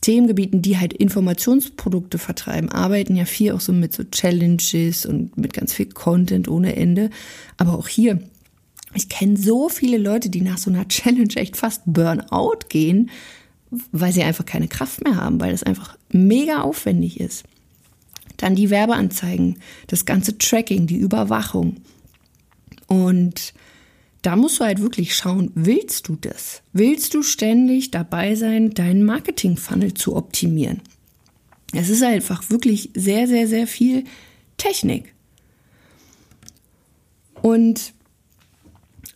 Themengebieten, 0.00 0.60
die 0.60 0.76
halt 0.76 0.92
Informationsprodukte 0.92 2.18
vertreiben, 2.18 2.70
arbeiten 2.70 3.16
ja 3.16 3.24
viel 3.24 3.52
auch 3.52 3.60
so 3.60 3.72
mit 3.72 3.94
so 3.94 4.02
Challenges 4.04 5.06
und 5.06 5.38
mit 5.38 5.54
ganz 5.54 5.72
viel 5.72 5.86
Content 5.86 6.48
ohne 6.48 6.76
Ende. 6.76 7.10
Aber 7.56 7.78
auch 7.78 7.88
hier, 7.88 8.20
ich 8.94 9.08
kenne 9.08 9.36
so 9.36 9.68
viele 9.68 9.96
Leute, 9.96 10.28
die 10.28 10.42
nach 10.42 10.58
so 10.58 10.70
einer 10.70 10.86
Challenge 10.88 11.34
echt 11.36 11.56
fast 11.56 11.82
Burnout 11.86 12.66
gehen, 12.68 13.08
weil 13.92 14.12
sie 14.12 14.22
einfach 14.22 14.44
keine 14.44 14.68
Kraft 14.68 15.02
mehr 15.02 15.16
haben, 15.16 15.40
weil 15.40 15.52
das 15.52 15.62
einfach 15.62 15.96
mega 16.12 16.62
aufwendig 16.62 17.20
ist. 17.20 17.44
Dann 18.36 18.56
die 18.56 18.70
Werbeanzeigen, 18.70 19.56
das 19.86 20.04
ganze 20.04 20.36
Tracking, 20.38 20.86
die 20.86 20.96
Überwachung. 20.96 21.76
Und 23.02 23.54
da 24.22 24.36
musst 24.36 24.60
du 24.60 24.64
halt 24.64 24.80
wirklich 24.80 25.14
schauen, 25.14 25.50
willst 25.54 26.08
du 26.08 26.16
das? 26.16 26.62
Willst 26.72 27.14
du 27.14 27.22
ständig 27.22 27.90
dabei 27.90 28.34
sein, 28.34 28.70
deinen 28.70 29.04
Marketing-Funnel 29.04 29.94
zu 29.94 30.16
optimieren? 30.16 30.80
Es 31.72 31.88
ist 31.88 32.02
einfach 32.02 32.48
wirklich 32.50 32.90
sehr, 32.94 33.26
sehr, 33.26 33.48
sehr 33.48 33.66
viel 33.66 34.04
Technik. 34.56 35.12
Und 37.42 37.92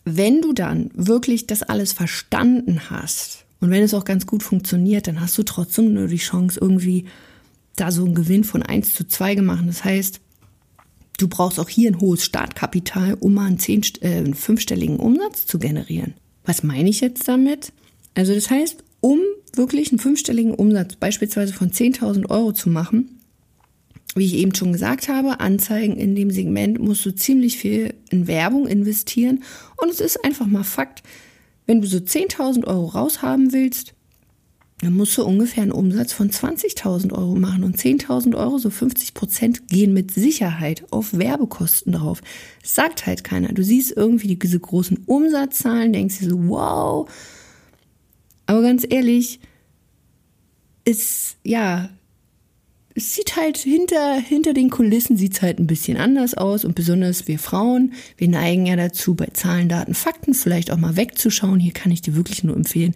wenn 0.05 0.41
du 0.41 0.53
dann 0.53 0.91
wirklich 0.93 1.47
das 1.47 1.63
alles 1.63 1.93
verstanden 1.93 2.89
hast 2.89 3.45
und 3.59 3.71
wenn 3.71 3.83
es 3.83 3.93
auch 3.93 4.05
ganz 4.05 4.25
gut 4.25 4.43
funktioniert, 4.43 5.07
dann 5.07 5.21
hast 5.21 5.37
du 5.37 5.43
trotzdem 5.43 5.93
nur 5.93 6.07
die 6.07 6.17
Chance, 6.17 6.59
irgendwie 6.61 7.05
da 7.75 7.91
so 7.91 8.05
einen 8.05 8.15
Gewinn 8.15 8.43
von 8.43 8.61
1 8.61 8.93
zu 8.93 9.07
2 9.07 9.35
gemacht. 9.35 9.63
Das 9.65 9.83
heißt, 9.83 10.19
Du 11.19 11.27
brauchst 11.27 11.59
auch 11.59 11.67
hier 11.67 11.91
ein 11.91 11.99
hohes 11.99 12.23
Startkapital, 12.23 13.15
um 13.19 13.33
mal 13.33 13.45
einen, 13.45 13.59
zehn, 13.59 13.81
äh, 14.01 14.07
einen 14.07 14.33
fünfstelligen 14.33 14.95
Umsatz 14.95 15.45
zu 15.45 15.59
generieren. 15.59 16.13
Was 16.45 16.63
meine 16.63 16.89
ich 16.89 17.01
jetzt 17.01 17.27
damit? 17.27 17.73
Also 18.15 18.33
das 18.33 18.49
heißt, 18.49 18.83
um 19.01 19.19
wirklich 19.53 19.91
einen 19.91 19.99
fünfstelligen 19.99 20.53
Umsatz 20.53 20.95
beispielsweise 20.95 21.53
von 21.53 21.71
10.000 21.71 22.29
Euro 22.29 22.53
zu 22.53 22.69
machen, 22.69 23.19
wie 24.15 24.25
ich 24.25 24.35
eben 24.35 24.55
schon 24.55 24.71
gesagt 24.71 25.09
habe, 25.09 25.41
Anzeigen 25.41 25.97
in 25.97 26.15
dem 26.15 26.31
Segment 26.31 26.79
musst 26.79 27.05
du 27.05 27.13
ziemlich 27.13 27.57
viel 27.57 27.93
in 28.09 28.27
Werbung 28.27 28.65
investieren. 28.65 29.43
Und 29.75 29.89
es 29.89 29.99
ist 29.99 30.23
einfach 30.23 30.47
mal 30.47 30.63
Fakt, 30.63 31.03
wenn 31.65 31.81
du 31.81 31.87
so 31.87 31.97
10.000 31.97 32.65
Euro 32.65 32.85
raushaben 32.85 33.51
willst, 33.51 33.93
dann 34.81 34.93
musst 34.93 35.17
du 35.17 35.25
ungefähr 35.25 35.63
einen 35.63 35.73
Umsatz 35.73 36.13
von 36.13 36.29
20.000 36.29 37.11
Euro 37.11 37.35
machen 37.35 37.63
und 37.63 37.77
10.000 37.77 38.35
Euro, 38.37 38.57
so 38.59 38.69
50 38.69 39.13
Prozent, 39.13 39.67
gehen 39.67 39.93
mit 39.93 40.11
Sicherheit 40.11 40.85
auf 40.91 41.17
Werbekosten 41.17 41.91
drauf. 41.91 42.21
Das 42.61 42.75
sagt 42.75 43.05
halt 43.05 43.25
keiner. 43.25 43.49
Du 43.49 43.63
siehst 43.63 43.91
irgendwie 43.95 44.35
diese 44.35 44.59
großen 44.59 45.03
Umsatzzahlen, 45.05 45.91
denkst 45.91 46.19
dir 46.19 46.29
so, 46.29 46.47
wow. 46.47 47.09
Aber 48.45 48.61
ganz 48.61 48.85
ehrlich, 48.89 49.41
ist, 50.85 51.35
ja, 51.43 51.89
es 52.95 53.15
sieht 53.15 53.35
halt 53.35 53.57
hinter, 53.57 54.15
hinter 54.15 54.53
den 54.53 54.69
Kulissen 54.69 55.17
sieht's 55.17 55.41
halt 55.41 55.59
ein 55.59 55.67
bisschen 55.67 55.97
anders 55.97 56.35
aus 56.35 56.63
und 56.63 56.75
besonders 56.75 57.27
wir 57.27 57.37
Frauen, 57.37 57.93
wir 58.17 58.29
neigen 58.29 58.65
ja 58.65 58.77
dazu, 58.77 59.13
bei 59.13 59.27
Zahlen, 59.33 59.69
Daten, 59.69 59.93
Fakten 59.93 60.33
vielleicht 60.33 60.71
auch 60.71 60.77
mal 60.77 60.95
wegzuschauen. 60.95 61.59
Hier 61.59 61.73
kann 61.73 61.91
ich 61.91 62.01
dir 62.01 62.15
wirklich 62.15 62.43
nur 62.43 62.55
empfehlen, 62.55 62.95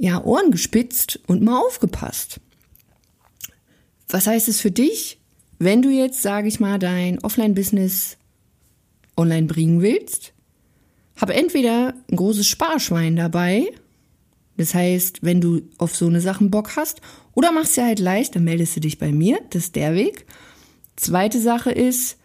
ja, 0.00 0.24
Ohren 0.24 0.50
gespitzt 0.50 1.20
und 1.26 1.42
mal 1.42 1.60
aufgepasst. 1.60 2.40
Was 4.08 4.26
heißt 4.26 4.48
es 4.48 4.60
für 4.60 4.70
dich, 4.70 5.20
wenn 5.58 5.82
du 5.82 5.90
jetzt, 5.90 6.22
sage 6.22 6.48
ich 6.48 6.58
mal, 6.58 6.78
dein 6.78 7.22
Offline-Business 7.22 8.16
online 9.16 9.46
bringen 9.46 9.82
willst? 9.82 10.32
Habe 11.16 11.34
entweder 11.34 11.92
ein 12.10 12.16
großes 12.16 12.46
Sparschwein 12.46 13.14
dabei, 13.14 13.68
das 14.56 14.74
heißt, 14.74 15.22
wenn 15.22 15.42
du 15.42 15.60
auf 15.76 15.94
so 15.94 16.06
eine 16.06 16.22
Sachen 16.22 16.50
Bock 16.50 16.76
hast, 16.76 17.02
oder 17.34 17.52
machst 17.52 17.76
dir 17.76 17.84
halt 17.84 17.98
leicht, 17.98 18.34
dann 18.34 18.44
meldest 18.44 18.76
du 18.76 18.80
dich 18.80 18.98
bei 18.98 19.12
mir, 19.12 19.38
das 19.50 19.64
ist 19.64 19.76
der 19.76 19.94
Weg. 19.94 20.24
Zweite 20.96 21.40
Sache 21.40 21.72
ist, 21.72 22.16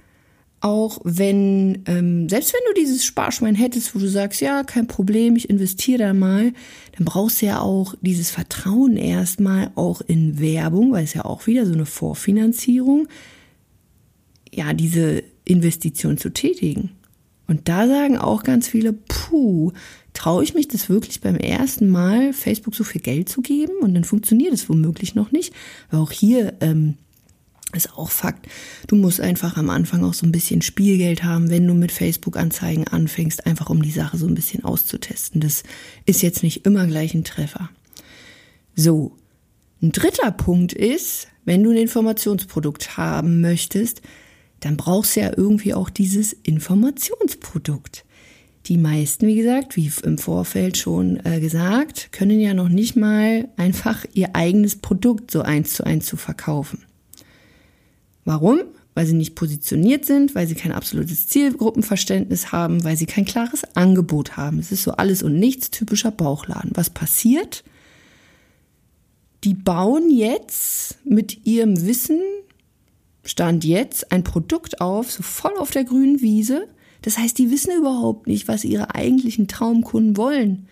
auch 0.62 1.00
wenn, 1.04 1.84
ähm, 1.86 2.28
selbst 2.30 2.54
wenn 2.54 2.74
du 2.74 2.82
dieses 2.82 3.06
Sparschwein 3.06 3.56
hättest, 3.56 3.94
wo 3.94 4.00
du 4.00 4.08
sagst, 4.08 4.42
ja, 4.42 4.64
kein 4.64 4.88
Problem, 4.88 5.36
ich 5.36 5.50
investiere 5.50 6.00
da 6.00 6.14
mal, 6.14 6.54
dann 6.98 7.06
brauchst 7.06 7.42
du 7.42 7.48
ja 7.48 7.60
auch 7.60 7.96
dieses 8.02 8.32
Vertrauen 8.32 8.98
erstmal 8.98 9.72
auch 9.76 10.02
in 10.02 10.40
Werbung, 10.40 10.92
weil 10.92 11.04
es 11.04 11.14
ja 11.14 11.26
auch 11.26 11.46
wieder 11.46 11.66
so 11.66 11.74
eine 11.74 11.86
Vorfinanzierung, 11.86 13.08
ja, 14.52 14.74
diese 14.74 15.24
Investition 15.44 16.18
zu 16.18 16.30
tätigen. 16.30 16.92
Und 17.48 17.68
da 17.70 17.88
sagen 17.88 18.18
auch 18.18 18.44
ganz 18.44 18.68
viele, 18.68 18.94
puh, 18.94 19.72
traue 20.14 20.44
ich 20.44 20.56
mich 20.56 20.68
das 20.68 20.90
wirklich 20.90 21.22
beim 21.22 21.36
ersten 21.36 21.90
Mal 21.90 22.34
Facebook 22.34 22.74
so 22.74 22.84
viel 22.84 23.02
Geld 23.02 23.30
zu 23.30 23.42
geben? 23.42 23.74
Und 23.82 23.94
dann 23.94 24.04
funktioniert 24.04 24.54
es 24.54 24.68
womöglich 24.68 25.14
noch 25.14 25.32
nicht. 25.32 25.54
Weil 25.92 26.00
auch 26.00 26.12
hier 26.12 26.54
ähm, 26.62 26.96
ist 27.75 27.98
auch 27.98 28.12
Fakt. 28.12 28.48
Du 28.88 28.96
musst 28.96 29.22
einfach 29.22 29.58
am 29.58 29.70
Anfang 29.70 30.03
auch 30.03 30.13
so 30.13 30.25
ein 30.25 30.32
bisschen 30.32 30.62
Spielgeld 30.62 31.24
haben, 31.24 31.50
wenn 31.50 31.67
du 31.67 31.74
mit 31.74 31.91
Facebook-Anzeigen 31.91 32.88
anfängst, 32.88 33.46
einfach 33.46 33.70
um 33.70 33.82
die 33.82 33.91
Sache 33.91 34.17
so 34.17 34.27
ein 34.27 34.36
bisschen 34.36 34.63
auszutesten. 34.63 35.41
Das 35.41 35.63
ist 36.05 36.22
jetzt 36.22 36.44
nicht 36.44 36.65
immer 36.65 36.88
gleich 36.88 37.13
ein 37.13 37.24
Treffer. 37.24 37.70
So. 38.75 39.15
Ein 39.82 39.91
dritter 39.91 40.32
Punkt 40.32 40.74
ist, 40.74 41.27
wenn 41.44 41.62
du 41.62 41.70
ein 41.70 41.77
Informationsprodukt 41.77 42.98
haben 42.98 43.41
möchtest, 43.41 44.01
dann 44.62 44.77
brauchst 44.77 45.15
du 45.15 45.20
ja 45.20 45.32
irgendwie 45.36 45.74
auch 45.74 45.89
dieses 45.89 46.34
Informationsprodukt. 46.34 48.05
Die 48.65 48.77
meisten, 48.77 49.27
wie 49.27 49.36
gesagt, 49.36 49.75
wie 49.75 49.91
im 50.03 50.17
Vorfeld 50.17 50.77
schon 50.77 51.24
äh, 51.24 51.39
gesagt, 51.39 52.12
können 52.12 52.39
ja 52.39 52.55
noch 52.55 52.70
nicht 52.70 52.96
mal 52.96 53.48
einfach 53.58 54.05
ihr 54.13 54.36
eigenes 54.36 54.77
Produkt 54.77 55.29
so 55.29 55.41
eins 55.41 55.75
zu 55.75 55.86
eins 55.86 56.08
zu 56.08 56.17
verkaufen. 56.17 56.84
Warum? 58.25 58.62
Weil 58.96 59.05
sie 59.05 59.13
nicht 59.13 59.36
positioniert 59.36 60.05
sind, 60.05 60.36
weil 60.36 60.48
sie 60.48 60.55
kein 60.55 60.72
absolutes 60.72 61.27
Zielgruppenverständnis 61.27 62.51
haben, 62.51 62.84
weil 62.84 62.98
sie 62.98 63.05
kein 63.05 63.25
klares 63.25 63.63
Angebot 63.75 64.36
haben. 64.36 64.60
Es 64.60 64.72
ist 64.72 64.84
so 64.84 64.91
alles 64.91 65.22
und 65.22 65.38
nichts 65.38 65.70
typischer 65.70 66.12
Bauchladen. 66.12 66.72
Was 66.74 66.89
passiert? 66.89 67.63
Die 69.44 69.53
bauen 69.53 70.10
jetzt 70.10 70.98
mit 71.05 71.46
ihrem 71.46 71.86
Wissen, 71.86 72.20
Stand 73.24 73.63
jetzt, 73.63 74.12
ein 74.12 74.24
Produkt 74.24 74.82
auf, 74.82 75.12
so 75.12 75.24
voll 75.24 75.55
auf 75.58 75.72
der 75.72 75.84
grünen 75.84 76.22
Wiese. 76.22 76.67
Das 77.01 77.17
heißt, 77.17 77.38
die 77.38 77.51
wissen 77.51 77.75
überhaupt 77.77 78.27
nicht, 78.27 78.48
was 78.48 78.63
ihre 78.63 78.96
eigentlichen 78.96 79.48
Traumkunden 79.48 80.17
wollen. 80.17 80.67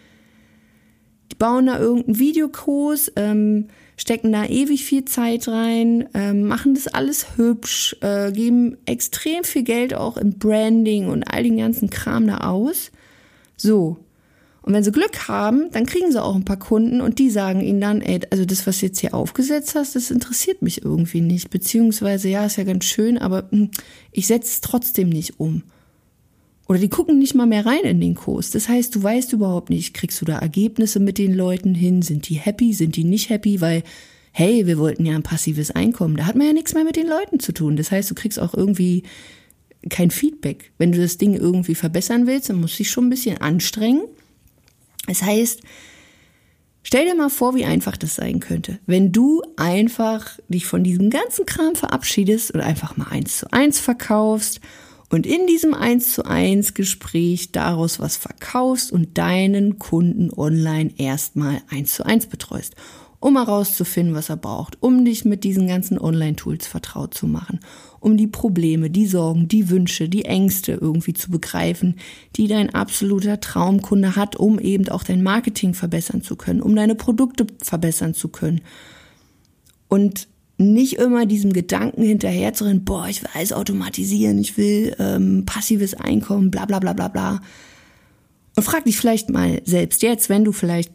Die 1.31 1.35
bauen 1.35 1.67
da 1.67 1.79
irgendeinen 1.79 2.19
Videokurs, 2.19 3.11
ähm, 3.15 3.67
stecken 3.97 4.31
da 4.31 4.45
ewig 4.45 4.83
viel 4.83 5.05
Zeit 5.05 5.47
rein, 5.47 6.07
äh, 6.13 6.33
machen 6.33 6.73
das 6.73 6.87
alles 6.87 7.37
hübsch, 7.37 7.95
äh, 8.01 8.31
geben 8.31 8.77
extrem 8.85 9.43
viel 9.43 9.63
Geld 9.63 9.93
auch 9.93 10.17
in 10.17 10.37
Branding 10.37 11.07
und 11.07 11.23
all 11.23 11.43
den 11.43 11.57
ganzen 11.57 11.89
Kram 11.89 12.27
da 12.27 12.37
aus. 12.37 12.91
So. 13.57 13.97
Und 14.61 14.73
wenn 14.73 14.83
sie 14.83 14.93
Glück 14.93 15.27
haben, 15.27 15.69
dann 15.71 15.85
kriegen 15.85 16.11
sie 16.11 16.23
auch 16.23 16.35
ein 16.35 16.45
paar 16.45 16.57
Kunden 16.57 17.01
und 17.01 17.19
die 17.19 17.29
sagen 17.29 17.59
ihnen 17.59 17.81
dann, 17.81 18.01
ey, 18.01 18.21
also 18.29 18.45
das, 18.45 18.65
was 18.65 18.79
du 18.79 18.85
jetzt 18.85 18.99
hier 19.01 19.13
aufgesetzt 19.13 19.75
hast, 19.75 19.95
das 19.95 20.09
interessiert 20.09 20.61
mich 20.61 20.85
irgendwie 20.85 21.19
nicht. 21.19 21.49
Beziehungsweise, 21.49 22.29
ja, 22.29 22.45
ist 22.45 22.55
ja 22.55 22.63
ganz 22.63 22.85
schön, 22.85 23.17
aber 23.17 23.49
hm, 23.51 23.71
ich 24.13 24.25
setze 24.27 24.47
es 24.47 24.61
trotzdem 24.61 25.09
nicht 25.09 25.39
um. 25.39 25.63
Oder 26.67 26.79
die 26.79 26.89
gucken 26.89 27.19
nicht 27.19 27.35
mal 27.35 27.45
mehr 27.45 27.65
rein 27.65 27.83
in 27.83 27.99
den 27.99 28.15
Kurs. 28.15 28.51
Das 28.51 28.69
heißt, 28.69 28.95
du 28.95 29.03
weißt 29.03 29.33
überhaupt 29.33 29.69
nicht, 29.69 29.93
kriegst 29.93 30.21
du 30.21 30.25
da 30.25 30.39
Ergebnisse 30.39 30.99
mit 30.99 31.17
den 31.17 31.33
Leuten 31.33 31.75
hin? 31.75 32.01
Sind 32.01 32.29
die 32.29 32.35
happy? 32.35 32.73
Sind 32.73 32.95
die 32.95 33.03
nicht 33.03 33.29
happy? 33.29 33.59
Weil, 33.59 33.83
hey, 34.31 34.65
wir 34.65 34.77
wollten 34.77 35.05
ja 35.05 35.15
ein 35.15 35.23
passives 35.23 35.71
Einkommen. 35.71 36.15
Da 36.15 36.25
hat 36.25 36.35
man 36.35 36.47
ja 36.47 36.53
nichts 36.53 36.73
mehr 36.73 36.85
mit 36.85 36.95
den 36.95 37.07
Leuten 37.07 37.39
zu 37.39 37.51
tun. 37.51 37.75
Das 37.75 37.91
heißt, 37.91 38.09
du 38.09 38.15
kriegst 38.15 38.39
auch 38.39 38.53
irgendwie 38.53 39.03
kein 39.89 40.09
Feedback. 40.09 40.71
Wenn 40.77 40.93
du 40.93 41.01
das 41.01 41.17
Ding 41.17 41.33
irgendwie 41.33 41.75
verbessern 41.75 42.27
willst, 42.27 42.49
dann 42.49 42.61
musst 42.61 42.75
du 42.75 42.77
dich 42.83 42.91
schon 42.91 43.07
ein 43.07 43.09
bisschen 43.09 43.39
anstrengen. 43.39 44.03
Das 45.07 45.21
heißt, 45.21 45.61
Stell 46.85 47.05
dir 47.05 47.15
mal 47.15 47.29
vor, 47.29 47.55
wie 47.55 47.63
einfach 47.63 47.95
das 47.95 48.15
sein 48.15 48.41
könnte, 48.41 48.77
wenn 48.85 49.13
du 49.13 49.41
einfach 49.55 50.37
dich 50.49 50.65
von 50.65 50.83
diesem 50.83 51.09
ganzen 51.09 51.45
Kram 51.45 51.75
verabschiedest 51.75 52.51
und 52.51 52.59
einfach 52.59 52.97
mal 52.97 53.07
eins 53.07 53.37
zu 53.37 53.51
eins 53.53 53.79
verkaufst 53.79 54.59
und 55.13 55.27
in 55.27 55.45
diesem 55.45 55.75
eins 55.75 56.13
zu 56.13 56.25
eins 56.25 56.73
Gespräch 56.73 57.51
daraus 57.51 57.99
was 57.99 58.17
verkaufst 58.17 58.91
und 58.91 59.17
deinen 59.17 59.77
Kunden 59.77 60.31
online 60.35 60.91
erstmal 60.97 61.61
eins 61.69 61.93
zu 61.93 62.05
eins 62.05 62.25
betreust 62.25 62.75
um 63.19 63.37
herauszufinden, 63.37 64.15
was 64.15 64.27
er 64.27 64.35
braucht, 64.35 64.75
um 64.81 65.05
dich 65.05 65.23
mit 65.23 65.45
diesen 65.45 65.65
ganzen 65.65 65.97
Online-Tools 65.97 66.67
vertraut 66.67 67.13
zu 67.13 67.25
machen, 67.25 67.61
um 68.01 68.17
die 68.17 68.27
Probleme, 68.27 68.89
die 68.89 69.05
Sorgen, 69.05 69.47
die 69.47 69.69
Wünsche, 69.69 70.09
die 70.09 70.25
Ängste 70.25 70.73
irgendwie 70.73 71.13
zu 71.13 71.31
begreifen, 71.31 71.95
die 72.35 72.47
dein 72.47 72.75
absoluter 72.75 73.39
Traumkunde 73.39 74.17
hat, 74.17 74.35
um 74.35 74.59
eben 74.59 74.89
auch 74.89 75.03
dein 75.03 75.23
Marketing 75.23 75.73
verbessern 75.73 76.21
zu 76.21 76.35
können, 76.35 76.61
um 76.61 76.75
deine 76.75 76.95
Produkte 76.95 77.47
verbessern 77.61 78.13
zu 78.13 78.27
können. 78.27 78.59
Und 79.87 80.27
nicht 80.71 80.93
immer 80.93 81.25
diesem 81.25 81.53
Gedanken 81.53 82.03
hinterher 82.03 82.53
zu 82.53 82.63
rennen, 82.63 82.85
boah, 82.85 83.07
ich 83.07 83.21
will 83.21 83.29
alles 83.33 83.53
automatisieren, 83.53 84.39
ich 84.39 84.57
will 84.57 84.95
ähm, 84.99 85.45
passives 85.45 85.93
Einkommen, 85.93 86.51
bla 86.51 86.65
bla 86.65 86.79
bla 86.79 86.93
bla 86.93 87.07
bla. 87.07 87.41
Und 88.55 88.63
frag 88.63 88.85
dich 88.85 88.97
vielleicht 88.97 89.29
mal 89.29 89.61
selbst 89.65 90.01
jetzt, 90.03 90.29
wenn 90.29 90.45
du 90.45 90.51
vielleicht 90.51 90.91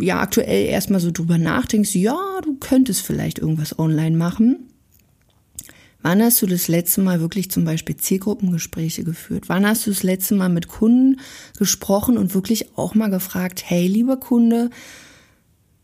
ja 0.00 0.20
aktuell 0.20 0.66
erstmal 0.66 1.00
so 1.00 1.10
drüber 1.10 1.38
nachdenkst, 1.38 1.94
ja, 1.94 2.18
du 2.42 2.56
könntest 2.56 3.02
vielleicht 3.02 3.38
irgendwas 3.38 3.78
online 3.78 4.16
machen. 4.16 4.68
Wann 6.02 6.22
hast 6.22 6.40
du 6.42 6.46
das 6.46 6.68
letzte 6.68 7.00
Mal 7.00 7.20
wirklich 7.20 7.50
zum 7.50 7.64
Beispiel 7.64 7.96
Zielgruppengespräche 7.96 9.02
geführt? 9.02 9.44
Wann 9.48 9.66
hast 9.66 9.86
du 9.86 9.90
das 9.90 10.04
letzte 10.04 10.36
Mal 10.36 10.48
mit 10.48 10.68
Kunden 10.68 11.20
gesprochen 11.58 12.16
und 12.16 12.34
wirklich 12.34 12.76
auch 12.76 12.94
mal 12.94 13.10
gefragt, 13.10 13.64
hey, 13.66 13.86
lieber 13.86 14.16
Kunde, 14.16 14.70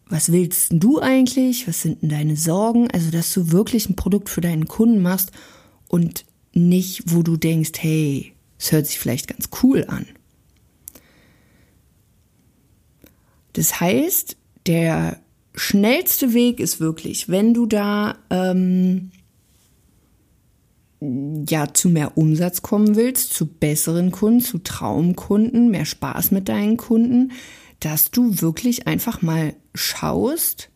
was 0.06 0.32
willst 0.32 0.68
du 0.70 1.00
eigentlich? 1.00 1.66
Was 1.66 1.82
sind 1.82 2.02
denn 2.02 2.10
deine 2.10 2.36
Sorgen? 2.36 2.90
Also, 2.90 3.10
dass 3.10 3.32
du 3.32 3.52
wirklich 3.52 3.88
ein 3.88 3.96
Produkt 3.96 4.28
für 4.28 4.40
deinen 4.40 4.68
Kunden 4.68 5.02
machst 5.02 5.32
und 5.88 6.24
nicht, 6.52 7.04
wo 7.06 7.22
du 7.22 7.36
denkst, 7.36 7.72
hey, 7.78 8.32
es 8.58 8.72
hört 8.72 8.86
sich 8.86 8.98
vielleicht 8.98 9.28
ganz 9.28 9.48
cool 9.62 9.84
an. 9.88 10.06
Das 13.54 13.80
heißt, 13.80 14.36
der 14.66 15.20
schnellste 15.54 16.34
Weg 16.34 16.60
ist 16.60 16.80
wirklich, 16.80 17.28
wenn 17.28 17.54
du 17.54 17.66
da 17.66 18.16
ähm, 18.30 19.10
ja 21.48 21.72
zu 21.72 21.88
mehr 21.88 22.16
Umsatz 22.16 22.62
kommen 22.62 22.96
willst, 22.96 23.32
zu 23.32 23.46
besseren 23.46 24.10
Kunden, 24.10 24.40
zu 24.40 24.58
Traumkunden, 24.58 25.70
mehr 25.70 25.84
Spaß 25.84 26.30
mit 26.30 26.48
deinen 26.48 26.76
Kunden, 26.76 27.32
dass 27.84 28.10
du 28.10 28.40
wirklich 28.40 28.86
einfach 28.86 29.20
mal 29.20 29.54
schaust, 29.74 30.70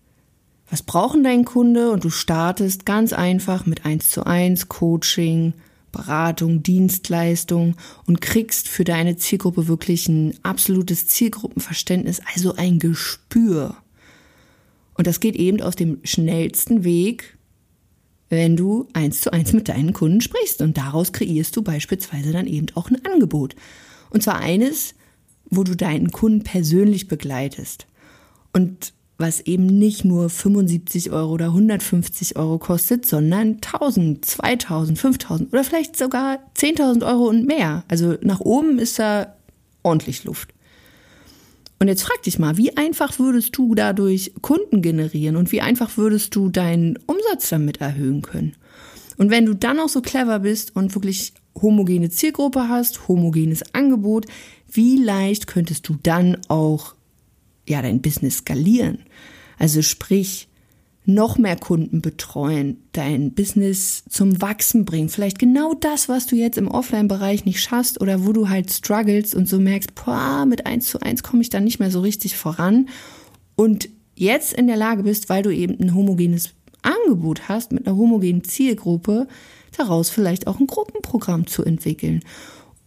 was 0.71 0.83
brauchen 0.83 1.25
dein 1.25 1.45
Kunde 1.45 1.91
und 1.91 2.05
du 2.05 2.11
startest 2.11 2.85
ganz 2.85 3.15
einfach 3.15 3.65
mit 3.65 3.87
1 3.87 4.11
zu 4.11 4.27
1 4.27 4.69
Coaching, 4.69 5.55
Beratung, 5.91 6.63
Dienstleistung 6.63 7.77
und 8.07 8.21
kriegst 8.21 8.69
für 8.69 8.85
deine 8.85 9.17
Zielgruppe 9.17 9.69
wirklich 9.69 10.09
ein 10.09 10.35
absolutes 10.43 11.07
Zielgruppenverständnis, 11.07 12.21
also 12.35 12.55
ein 12.57 12.79
Gespür. 12.79 13.77
Und 14.93 15.07
das 15.07 15.21
geht 15.21 15.37
eben 15.37 15.63
aus 15.63 15.77
dem 15.77 16.01
schnellsten 16.05 16.85
Weg, 16.85 17.39
wenn 18.29 18.57
du 18.57 18.87
eins 18.93 19.23
zu 19.23 19.33
eins 19.33 19.55
mit 19.55 19.71
deinen 19.71 19.95
Kunden 19.95 20.21
sprichst. 20.21 20.61
Und 20.61 20.77
daraus 20.77 21.13
kreierst 21.13 21.57
du 21.57 21.63
beispielsweise 21.63 22.33
dann 22.33 22.47
eben 22.47 22.67
auch 22.75 22.91
ein 22.91 23.03
Angebot. 23.07 23.57
Und 24.11 24.23
zwar 24.23 24.41
eines, 24.41 24.95
wo 25.51 25.65
du 25.65 25.77
deinen 25.77 26.11
Kunden 26.11 26.45
persönlich 26.45 27.09
begleitest. 27.09 27.87
Und 28.53 28.93
was 29.19 29.41
eben 29.41 29.67
nicht 29.67 30.05
nur 30.05 30.31
75 30.31 31.11
Euro 31.11 31.33
oder 31.33 31.47
150 31.47 32.37
Euro 32.37 32.59
kostet, 32.59 33.05
sondern 33.05 33.55
1000, 33.57 34.25
2000, 34.25 34.99
5000 34.99 35.53
oder 35.53 35.65
vielleicht 35.65 35.97
sogar 35.97 36.39
10.000 36.57 37.05
Euro 37.05 37.29
und 37.29 37.47
mehr. 37.47 37.85
Also 37.89 38.17
nach 38.23 38.41
oben 38.41 38.79
ist 38.79 38.99
da 38.99 39.35
ordentlich 39.83 40.23
Luft. 40.23 40.55
Und 41.81 41.89
jetzt 41.89 42.03
frag 42.03 42.23
dich 42.23 42.39
mal, 42.39 42.57
wie 42.57 42.77
einfach 42.77 43.19
würdest 43.19 43.57
du 43.57 43.75
dadurch 43.75 44.33
Kunden 44.41 44.83
generieren 44.83 45.37
und 45.37 45.53
wie 45.53 45.61
einfach 45.61 45.97
würdest 45.97 46.35
du 46.35 46.49
deinen 46.49 46.99
Umsatz 47.07 47.51
damit 47.51 47.81
erhöhen 47.81 48.23
können? 48.23 48.57
Und 49.17 49.31
wenn 49.31 49.47
du 49.47 49.55
dann 49.55 49.81
auch 49.81 49.89
so 49.89 50.01
clever 50.01 50.41
bist 50.41 50.75
und 50.77 50.95
wirklich 50.95 51.33
homogene 51.61 52.09
Zielgruppe 52.11 52.69
hast, 52.69 53.09
homogenes 53.09 53.75
Angebot, 53.75 54.27
wie 54.71 54.99
leicht 54.99 55.47
könntest 55.47 55.89
du 55.89 55.97
dann 56.03 56.39
auch 56.49 56.95
ja 57.67 57.83
dein 57.83 58.01
Business 58.01 58.39
skalieren. 58.39 59.01
Also 59.59 59.83
sprich, 59.83 60.49
noch 61.09 61.39
mehr 61.39 61.57
Kunden 61.57 62.03
betreuen, 62.03 62.83
dein 62.93 63.33
Business 63.33 64.05
zum 64.11 64.43
Wachsen 64.43 64.85
bringen. 64.85 65.09
Vielleicht 65.09 65.39
genau 65.39 65.73
das, 65.73 66.11
was 66.11 66.27
du 66.27 66.37
jetzt 66.37 66.59
im 66.59 66.69
Offline-Bereich 66.69 67.47
nicht 67.47 67.63
schaffst 67.63 68.03
oder 68.03 68.27
wo 68.27 68.33
du 68.35 68.51
halt 68.51 68.71
struggles 68.71 69.35
und 69.35 69.49
so 69.49 69.59
merkst, 69.59 69.95
boah, 69.95 70.45
mit 70.47 70.67
eins 70.67 70.89
zu 70.89 71.01
eins 71.01 71.23
komme 71.23 71.41
ich 71.41 71.49
dann 71.49 71.65
nicht 71.65 71.81
mehr 71.81 71.91
so 71.91 72.01
richtig 72.01 72.37
voran. 72.37 72.91
Und 73.57 73.89
jetzt 74.17 74.53
in 74.53 74.67
der 74.67 74.77
Lage 74.77 75.03
bist, 75.03 75.31
weil 75.31 75.43
du 75.43 75.51
eben 75.51 75.81
ein 75.81 75.95
homogenes 75.95 76.51
Angebot 76.83 77.49
hast 77.49 77.73
mit 77.73 77.87
einer 77.87 77.97
homogenen 77.97 78.45
Zielgruppe, 78.45 79.29
daraus 79.75 80.11
vielleicht 80.11 80.47
auch 80.47 80.61
ein 80.61 80.67
Gruppenprogramm 80.67 81.47
zu 81.47 81.65
entwickeln. 81.65 82.23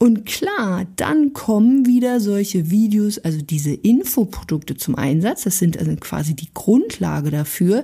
Und 0.01 0.25
klar, 0.25 0.87
dann 0.95 1.31
kommen 1.31 1.85
wieder 1.85 2.19
solche 2.19 2.71
Videos, 2.71 3.19
also 3.19 3.39
diese 3.39 3.71
Infoprodukte 3.71 4.75
zum 4.75 4.95
Einsatz. 4.95 5.43
Das 5.43 5.59
sind 5.59 5.77
also 5.77 5.95
quasi 5.95 6.33
die 6.33 6.51
Grundlage 6.55 7.29
dafür. 7.29 7.83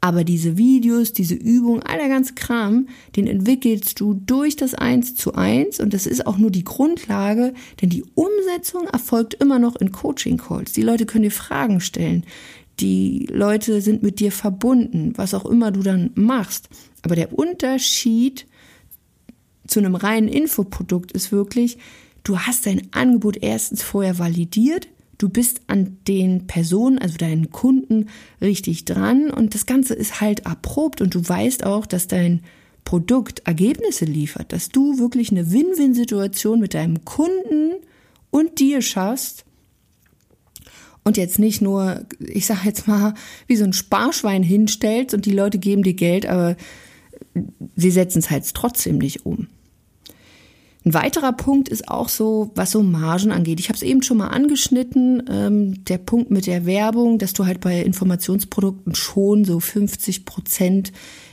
Aber 0.00 0.24
diese 0.24 0.58
Videos, 0.58 1.12
diese 1.12 1.36
Übungen, 1.36 1.84
all 1.84 1.98
der 1.98 2.08
ganze 2.08 2.34
Kram, 2.34 2.88
den 3.14 3.28
entwickelst 3.28 4.00
du 4.00 4.14
durch 4.14 4.56
das 4.56 4.74
Eins 4.74 5.14
zu 5.14 5.34
Eins 5.36 5.78
und 5.78 5.94
das 5.94 6.08
ist 6.08 6.26
auch 6.26 6.36
nur 6.36 6.50
die 6.50 6.64
Grundlage, 6.64 7.54
denn 7.80 7.90
die 7.90 8.04
Umsetzung 8.16 8.88
erfolgt 8.88 9.34
immer 9.34 9.60
noch 9.60 9.76
in 9.76 9.92
Coaching 9.92 10.38
Calls. 10.38 10.72
Die 10.72 10.82
Leute 10.82 11.06
können 11.06 11.22
dir 11.22 11.30
Fragen 11.30 11.80
stellen. 11.80 12.24
Die 12.80 13.28
Leute 13.30 13.80
sind 13.82 14.02
mit 14.02 14.18
dir 14.18 14.32
verbunden, 14.32 15.12
was 15.14 15.32
auch 15.32 15.46
immer 15.46 15.70
du 15.70 15.82
dann 15.82 16.10
machst. 16.16 16.68
Aber 17.02 17.14
der 17.14 17.38
Unterschied 17.38 18.46
zu 19.66 19.80
einem 19.80 19.94
reinen 19.94 20.28
Infoprodukt 20.28 21.12
ist 21.12 21.32
wirklich, 21.32 21.78
du 22.24 22.38
hast 22.38 22.66
dein 22.66 22.88
Angebot 22.92 23.38
erstens 23.40 23.82
vorher 23.82 24.18
validiert, 24.18 24.88
du 25.18 25.28
bist 25.28 25.62
an 25.66 25.98
den 26.08 26.46
Personen, 26.46 26.98
also 26.98 27.16
deinen 27.16 27.50
Kunden 27.50 28.08
richtig 28.40 28.84
dran 28.84 29.30
und 29.30 29.54
das 29.54 29.66
Ganze 29.66 29.94
ist 29.94 30.20
halt 30.20 30.40
erprobt 30.40 31.00
und 31.00 31.14
du 31.14 31.26
weißt 31.26 31.64
auch, 31.64 31.86
dass 31.86 32.06
dein 32.06 32.42
Produkt 32.84 33.42
Ergebnisse 33.46 34.04
liefert, 34.04 34.52
dass 34.52 34.68
du 34.68 34.98
wirklich 34.98 35.30
eine 35.30 35.50
Win-Win-Situation 35.50 36.60
mit 36.60 36.74
deinem 36.74 37.04
Kunden 37.04 37.74
und 38.30 38.60
dir 38.60 38.82
schaffst 38.82 39.44
und 41.06 41.16
jetzt 41.16 41.38
nicht 41.38 41.62
nur, 41.62 42.04
ich 42.18 42.46
sag 42.46 42.64
jetzt 42.64 42.88
mal, 42.88 43.14
wie 43.46 43.56
so 43.56 43.64
ein 43.64 43.72
Sparschwein 43.72 44.42
hinstellst 44.42 45.14
und 45.14 45.24
die 45.24 45.32
Leute 45.32 45.58
geben 45.58 45.82
dir 45.82 45.94
Geld, 45.94 46.26
aber 46.26 46.56
sie 47.76 47.90
setzen 47.90 48.18
es 48.18 48.30
halt 48.30 48.52
trotzdem 48.54 48.98
nicht 48.98 49.24
um. 49.24 49.46
Ein 50.86 50.94
weiterer 50.94 51.32
Punkt 51.32 51.68
ist 51.68 51.88
auch 51.88 52.08
so, 52.08 52.52
was 52.54 52.70
so 52.70 52.80
Margen 52.80 53.32
angeht. 53.32 53.58
Ich 53.58 53.68
habe 53.68 53.74
es 53.74 53.82
eben 53.82 54.04
schon 54.04 54.18
mal 54.18 54.28
angeschnitten, 54.28 55.20
ähm, 55.28 55.84
der 55.84 55.98
Punkt 55.98 56.30
mit 56.30 56.46
der 56.46 56.64
Werbung, 56.64 57.18
dass 57.18 57.32
du 57.32 57.44
halt 57.44 57.58
bei 57.60 57.80
Informationsprodukten 57.82 58.94
schon 58.94 59.44
so 59.44 59.58
50 59.58 60.24
Prozent 60.24 60.92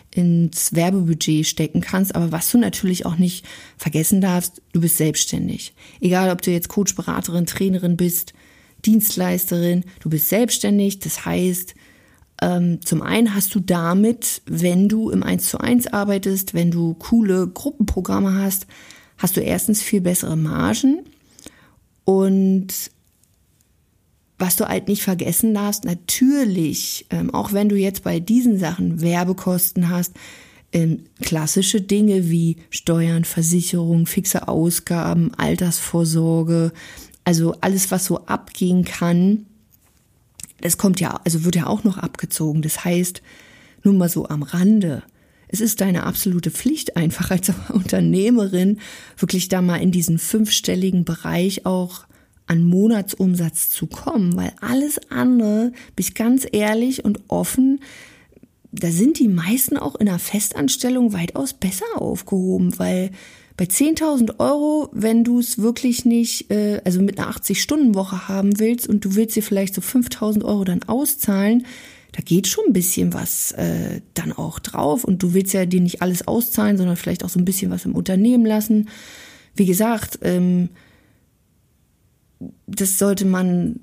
ins 0.09 0.73
Werbebudget 0.73 1.45
stecken 1.45 1.81
kannst. 1.81 2.15
Aber 2.15 2.31
was 2.31 2.49
du 2.49 2.57
natürlich 2.57 3.05
auch 3.05 3.17
nicht 3.19 3.45
vergessen 3.77 4.21
darfst, 4.21 4.63
du 4.71 4.81
bist 4.81 4.97
selbstständig. 4.97 5.75
Egal, 6.01 6.31
ob 6.31 6.41
du 6.41 6.49
jetzt 6.49 6.69
Coach, 6.69 6.95
Beraterin, 6.95 7.45
Trainerin 7.45 7.95
bist, 7.95 8.33
Dienstleisterin, 8.85 9.83
du 9.99 10.09
bist 10.09 10.29
selbstständig. 10.29 10.97
Das 10.97 11.27
heißt, 11.27 11.75
ähm, 12.41 12.79
zum 12.83 13.03
einen 13.03 13.35
hast 13.35 13.53
du 13.53 13.59
damit, 13.59 14.41
wenn 14.47 14.89
du 14.89 15.11
im 15.11 15.21
1 15.21 15.47
zu 15.47 15.59
1 15.59 15.93
arbeitest, 15.93 16.55
wenn 16.55 16.71
du 16.71 16.95
coole 16.95 17.47
Gruppenprogramme 17.47 18.33
hast, 18.33 18.65
hast 19.23 19.37
du 19.37 19.41
erstens 19.41 19.81
viel 19.81 20.01
bessere 20.01 20.35
Margen 20.35 20.99
und 22.03 22.91
was 24.37 24.57
du 24.57 24.67
halt 24.67 24.89
nicht 24.89 25.01
vergessen 25.01 25.53
darfst, 25.53 25.85
natürlich, 25.85 27.05
ähm, 27.09 27.33
auch 27.33 27.53
wenn 27.53 27.69
du 27.69 27.77
jetzt 27.77 28.03
bei 28.03 28.19
diesen 28.19 28.59
Sachen 28.59 28.99
Werbekosten 28.99 29.89
hast, 29.89 30.11
ähm, 30.73 31.05
klassische 31.21 31.79
Dinge 31.79 32.29
wie 32.29 32.57
Steuern, 32.69 33.23
Versicherung, 33.23 34.07
fixe 34.07 34.49
Ausgaben, 34.49 35.33
Altersvorsorge, 35.35 36.73
also 37.23 37.55
alles, 37.61 37.91
was 37.91 38.03
so 38.03 38.25
abgehen 38.25 38.83
kann, 38.83 39.45
das 40.59 40.77
kommt 40.77 40.99
ja, 40.99 41.21
also 41.23 41.45
wird 41.45 41.55
ja 41.55 41.67
auch 41.67 41.85
noch 41.85 41.97
abgezogen. 41.97 42.61
Das 42.61 42.83
heißt, 42.83 43.21
nur 43.83 43.93
mal 43.93 44.09
so 44.09 44.27
am 44.27 44.43
Rande, 44.43 45.03
es 45.53 45.61
ist 45.61 45.81
deine 45.81 46.03
absolute 46.03 46.49
Pflicht 46.49 46.97
einfach 46.97 47.29
als 47.29 47.51
Unternehmerin 47.69 48.79
wirklich 49.17 49.47
da 49.49 49.61
mal 49.61 49.77
in 49.77 49.91
diesen 49.91 50.17
fünfstelligen 50.17 51.05
Bereich 51.05 51.67
auch 51.67 52.05
an 52.47 52.63
Monatsumsatz 52.63 53.69
zu 53.69 53.85
kommen, 53.85 54.35
weil 54.35 54.51
alles 54.59 54.99
andere, 55.09 55.71
bin 55.95 56.05
ich 56.05 56.15
ganz 56.15 56.45
ehrlich 56.51 57.05
und 57.05 57.19
offen, 57.27 57.79
da 58.71 58.89
sind 58.89 59.19
die 59.19 59.27
meisten 59.27 59.77
auch 59.77 59.95
in 59.95 60.09
einer 60.09 60.17
Festanstellung 60.17 61.13
weitaus 61.13 61.53
besser 61.53 61.85
aufgehoben, 61.95 62.79
weil 62.79 63.11
bei 63.55 63.65
10.000 63.65 64.39
Euro, 64.39 64.89
wenn 64.91 65.23
du 65.23 65.39
es 65.39 65.59
wirklich 65.59 66.03
nicht, 66.03 66.49
äh, 66.49 66.81
also 66.83 66.99
mit 67.03 67.19
einer 67.19 67.31
80-Stunden-Woche 67.31 68.27
haben 68.27 68.59
willst 68.59 68.87
und 68.87 69.05
du 69.05 69.13
willst 69.13 69.35
dir 69.35 69.43
vielleicht 69.43 69.75
so 69.75 69.81
5.000 69.81 70.43
Euro 70.43 70.63
dann 70.63 70.81
auszahlen, 70.81 71.67
da 72.13 72.21
geht 72.21 72.47
schon 72.47 72.65
ein 72.67 72.73
bisschen 72.73 73.13
was 73.13 73.51
äh, 73.53 74.01
dann 74.13 74.31
auch 74.31 74.59
drauf 74.59 75.03
und 75.03 75.21
du 75.21 75.33
willst 75.33 75.53
ja 75.53 75.65
dir 75.65 75.81
nicht 75.81 76.01
alles 76.01 76.27
auszahlen, 76.27 76.77
sondern 76.77 76.95
vielleicht 76.95 77.25
auch 77.25 77.29
so 77.29 77.39
ein 77.39 77.45
bisschen 77.45 77.71
was 77.71 77.85
im 77.85 77.95
Unternehmen 77.95 78.45
lassen. 78.45 78.89
Wie 79.55 79.65
gesagt, 79.65 80.19
ähm, 80.21 80.69
das 82.67 82.99
sollte 82.99 83.25
man 83.25 83.79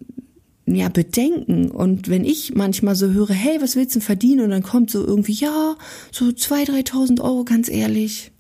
ja 0.66 0.88
bedenken. 0.88 1.70
Und 1.70 2.08
wenn 2.08 2.24
ich 2.24 2.54
manchmal 2.54 2.94
so 2.94 3.10
höre, 3.10 3.32
hey, 3.32 3.60
was 3.60 3.74
willst 3.74 3.96
du 3.96 4.00
verdienen? 4.00 4.44
Und 4.44 4.50
dann 4.50 4.62
kommt 4.62 4.90
so 4.90 5.04
irgendwie, 5.04 5.32
ja, 5.32 5.76
so 6.12 6.26
2.000, 6.26 6.86
3.000 6.88 7.20
Euro, 7.20 7.44
ganz 7.44 7.68
ehrlich. 7.68 8.30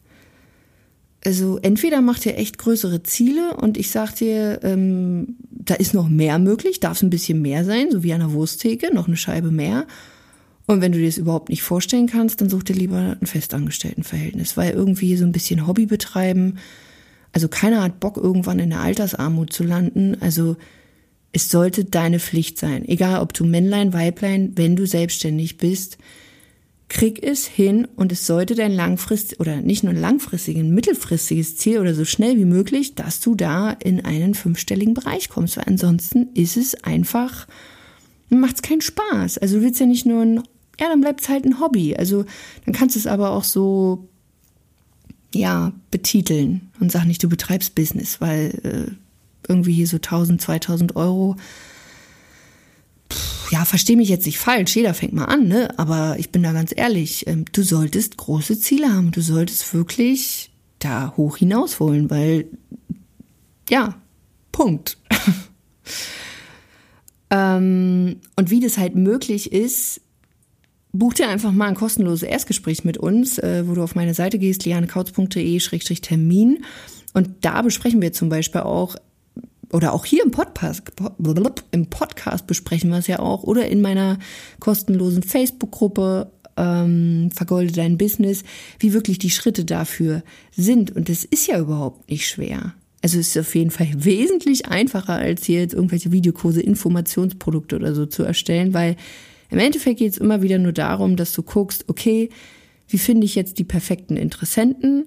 Also 1.24 1.58
entweder 1.60 2.00
macht 2.00 2.24
ihr 2.24 2.38
echt 2.38 2.56
größere 2.58 3.02
Ziele 3.02 3.56
und 3.56 3.76
ich 3.76 3.90
sag 3.90 4.14
dir, 4.14 4.60
ähm, 4.62 5.36
da 5.50 5.74
ist 5.74 5.92
noch 5.92 6.08
mehr 6.08 6.38
möglich, 6.38 6.80
darf 6.80 6.96
es 6.96 7.02
ein 7.02 7.10
bisschen 7.10 7.42
mehr 7.42 7.64
sein, 7.64 7.90
so 7.90 8.02
wie 8.02 8.12
an 8.14 8.20
der 8.20 8.32
Wursttheke, 8.32 8.94
noch 8.94 9.06
eine 9.06 9.18
Scheibe 9.18 9.50
mehr. 9.50 9.86
Und 10.66 10.80
wenn 10.80 10.92
du 10.92 10.98
dir 10.98 11.06
das 11.06 11.18
überhaupt 11.18 11.50
nicht 11.50 11.62
vorstellen 11.62 12.06
kannst, 12.06 12.40
dann 12.40 12.48
such 12.48 12.62
dir 12.62 12.74
lieber 12.74 13.16
ein 13.20 13.26
Festangestelltenverhältnis, 13.26 14.56
weil 14.56 14.72
irgendwie 14.72 15.16
so 15.16 15.24
ein 15.24 15.32
bisschen 15.32 15.66
Hobby 15.66 15.84
betreiben, 15.86 16.58
also 17.32 17.48
keiner 17.48 17.82
hat 17.82 18.00
Bock, 18.00 18.16
irgendwann 18.16 18.58
in 18.58 18.70
der 18.70 18.80
Altersarmut 18.80 19.52
zu 19.52 19.62
landen. 19.62 20.16
Also 20.20 20.56
es 21.32 21.48
sollte 21.48 21.84
deine 21.84 22.18
Pflicht 22.18 22.58
sein. 22.58 22.86
Egal 22.88 23.20
ob 23.20 23.34
du 23.34 23.44
Männlein, 23.44 23.92
Weiblein, 23.92 24.52
wenn 24.56 24.76
du 24.76 24.86
selbstständig 24.86 25.56
bist, 25.56 25.98
krieg 26.90 27.22
es 27.22 27.46
hin 27.46 27.86
und 27.96 28.10
es 28.10 28.26
sollte 28.26 28.56
dein 28.56 28.72
langfristig 28.72 29.38
oder 29.38 29.62
nicht 29.62 29.84
nur 29.84 29.94
langfristiges, 29.94 30.64
mittelfristiges 30.64 31.56
Ziel 31.56 31.78
oder 31.78 31.94
so 31.94 32.04
schnell 32.04 32.36
wie 32.36 32.44
möglich, 32.44 32.96
dass 32.96 33.20
du 33.20 33.36
da 33.36 33.70
in 33.70 34.04
einen 34.04 34.34
fünfstelligen 34.34 34.92
Bereich 34.92 35.28
kommst. 35.28 35.56
Weil 35.56 35.64
ansonsten 35.68 36.30
ist 36.34 36.56
es 36.56 36.74
einfach, 36.82 37.46
macht 38.28 38.56
es 38.56 38.62
keinen 38.62 38.80
Spaß. 38.80 39.38
Also 39.38 39.58
du 39.58 39.62
willst 39.62 39.78
ja 39.78 39.86
nicht 39.86 40.04
nur 40.04 40.20
ein, 40.20 40.36
ja, 40.80 40.88
dann 40.88 41.00
bleibt 41.00 41.20
es 41.20 41.28
halt 41.28 41.44
ein 41.44 41.60
Hobby. 41.60 41.94
Also 41.94 42.24
dann 42.64 42.74
kannst 42.74 42.96
du 42.96 42.98
es 42.98 43.06
aber 43.06 43.30
auch 43.30 43.44
so 43.44 44.08
ja, 45.32 45.72
betiteln 45.92 46.72
und 46.80 46.90
sag 46.90 47.04
nicht, 47.04 47.22
du 47.22 47.28
betreibst 47.28 47.76
Business, 47.76 48.20
weil 48.20 48.50
äh, 48.64 48.92
irgendwie 49.48 49.74
hier 49.74 49.86
so 49.86 49.96
1000, 49.96 50.40
2000 50.40 50.96
Euro, 50.96 51.36
ja, 53.50 53.64
versteh 53.64 53.96
mich 53.96 54.08
jetzt 54.08 54.26
nicht 54.26 54.38
falsch, 54.38 54.76
jeder 54.76 54.94
fängt 54.94 55.12
mal 55.12 55.24
an, 55.24 55.48
ne? 55.48 55.76
Aber 55.78 56.14
ich 56.18 56.30
bin 56.30 56.44
da 56.44 56.52
ganz 56.52 56.72
ehrlich, 56.74 57.26
ähm, 57.26 57.44
du 57.52 57.62
solltest 57.62 58.16
große 58.16 58.58
Ziele 58.60 58.90
haben, 58.92 59.10
du 59.10 59.20
solltest 59.20 59.74
wirklich 59.74 60.52
da 60.78 61.14
hoch 61.16 61.36
hinaus 61.36 61.80
wollen, 61.80 62.08
weil, 62.10 62.46
ja, 63.68 63.96
Punkt. 64.52 64.98
ähm, 67.30 68.20
und 68.36 68.50
wie 68.50 68.60
das 68.60 68.78
halt 68.78 68.94
möglich 68.94 69.50
ist, 69.52 70.00
Buch 70.92 71.14
dir 71.14 71.28
einfach 71.28 71.50
mal 71.52 71.68
ein 71.68 71.74
kostenloses 71.74 72.22
Erstgespräch 72.22 72.84
mit 72.84 72.98
uns, 72.98 73.38
äh, 73.38 73.64
wo 73.66 73.74
du 73.74 73.82
auf 73.82 73.96
meine 73.96 74.14
Seite 74.14 74.38
gehst, 74.38 74.64
lianekautz.de-termin. 74.64 76.64
Und 77.14 77.30
da 77.42 77.62
besprechen 77.62 78.02
wir 78.02 78.12
zum 78.12 78.28
Beispiel 78.28 78.62
auch, 78.62 78.96
oder 79.72 79.92
auch 79.92 80.04
hier 80.04 80.24
im 80.24 80.30
Podcast, 80.30 80.82
im 81.70 81.86
Podcast 81.86 82.46
besprechen 82.46 82.90
wir 82.90 82.98
es 82.98 83.06
ja 83.06 83.20
auch, 83.20 83.42
oder 83.44 83.68
in 83.68 83.80
meiner 83.80 84.18
kostenlosen 84.58 85.22
Facebook-Gruppe 85.22 86.30
ähm, 86.56 87.30
Vergolde 87.34 87.72
dein 87.72 87.98
Business, 87.98 88.42
wie 88.78 88.92
wirklich 88.92 89.18
die 89.18 89.30
Schritte 89.30 89.64
dafür 89.64 90.22
sind. 90.56 90.94
Und 90.94 91.08
das 91.08 91.24
ist 91.24 91.46
ja 91.46 91.58
überhaupt 91.58 92.10
nicht 92.10 92.26
schwer. 92.28 92.74
Also 93.02 93.18
es 93.18 93.28
ist 93.28 93.38
auf 93.38 93.54
jeden 93.54 93.70
Fall 93.70 93.88
wesentlich 93.94 94.66
einfacher, 94.66 95.14
als 95.14 95.46
hier 95.46 95.60
jetzt 95.60 95.74
irgendwelche 95.74 96.12
Videokurse, 96.12 96.60
Informationsprodukte 96.60 97.76
oder 97.76 97.94
so 97.94 98.04
zu 98.04 98.24
erstellen, 98.24 98.74
weil 98.74 98.96
im 99.48 99.58
Endeffekt 99.58 99.98
geht 99.98 100.12
es 100.12 100.18
immer 100.18 100.42
wieder 100.42 100.58
nur 100.58 100.72
darum, 100.72 101.16
dass 101.16 101.32
du 101.32 101.42
guckst, 101.42 101.88
okay, 101.88 102.28
wie 102.88 102.98
finde 102.98 103.24
ich 103.24 103.34
jetzt 103.34 103.58
die 103.58 103.64
perfekten 103.64 104.16
Interessenten? 104.16 105.06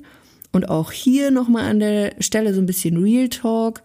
Und 0.51 0.69
auch 0.69 0.91
hier 0.91 1.31
nochmal 1.31 1.69
an 1.69 1.79
der 1.79 2.13
Stelle 2.19 2.53
so 2.53 2.61
ein 2.61 2.65
bisschen 2.65 2.97
Real 2.97 3.29
Talk. 3.29 3.81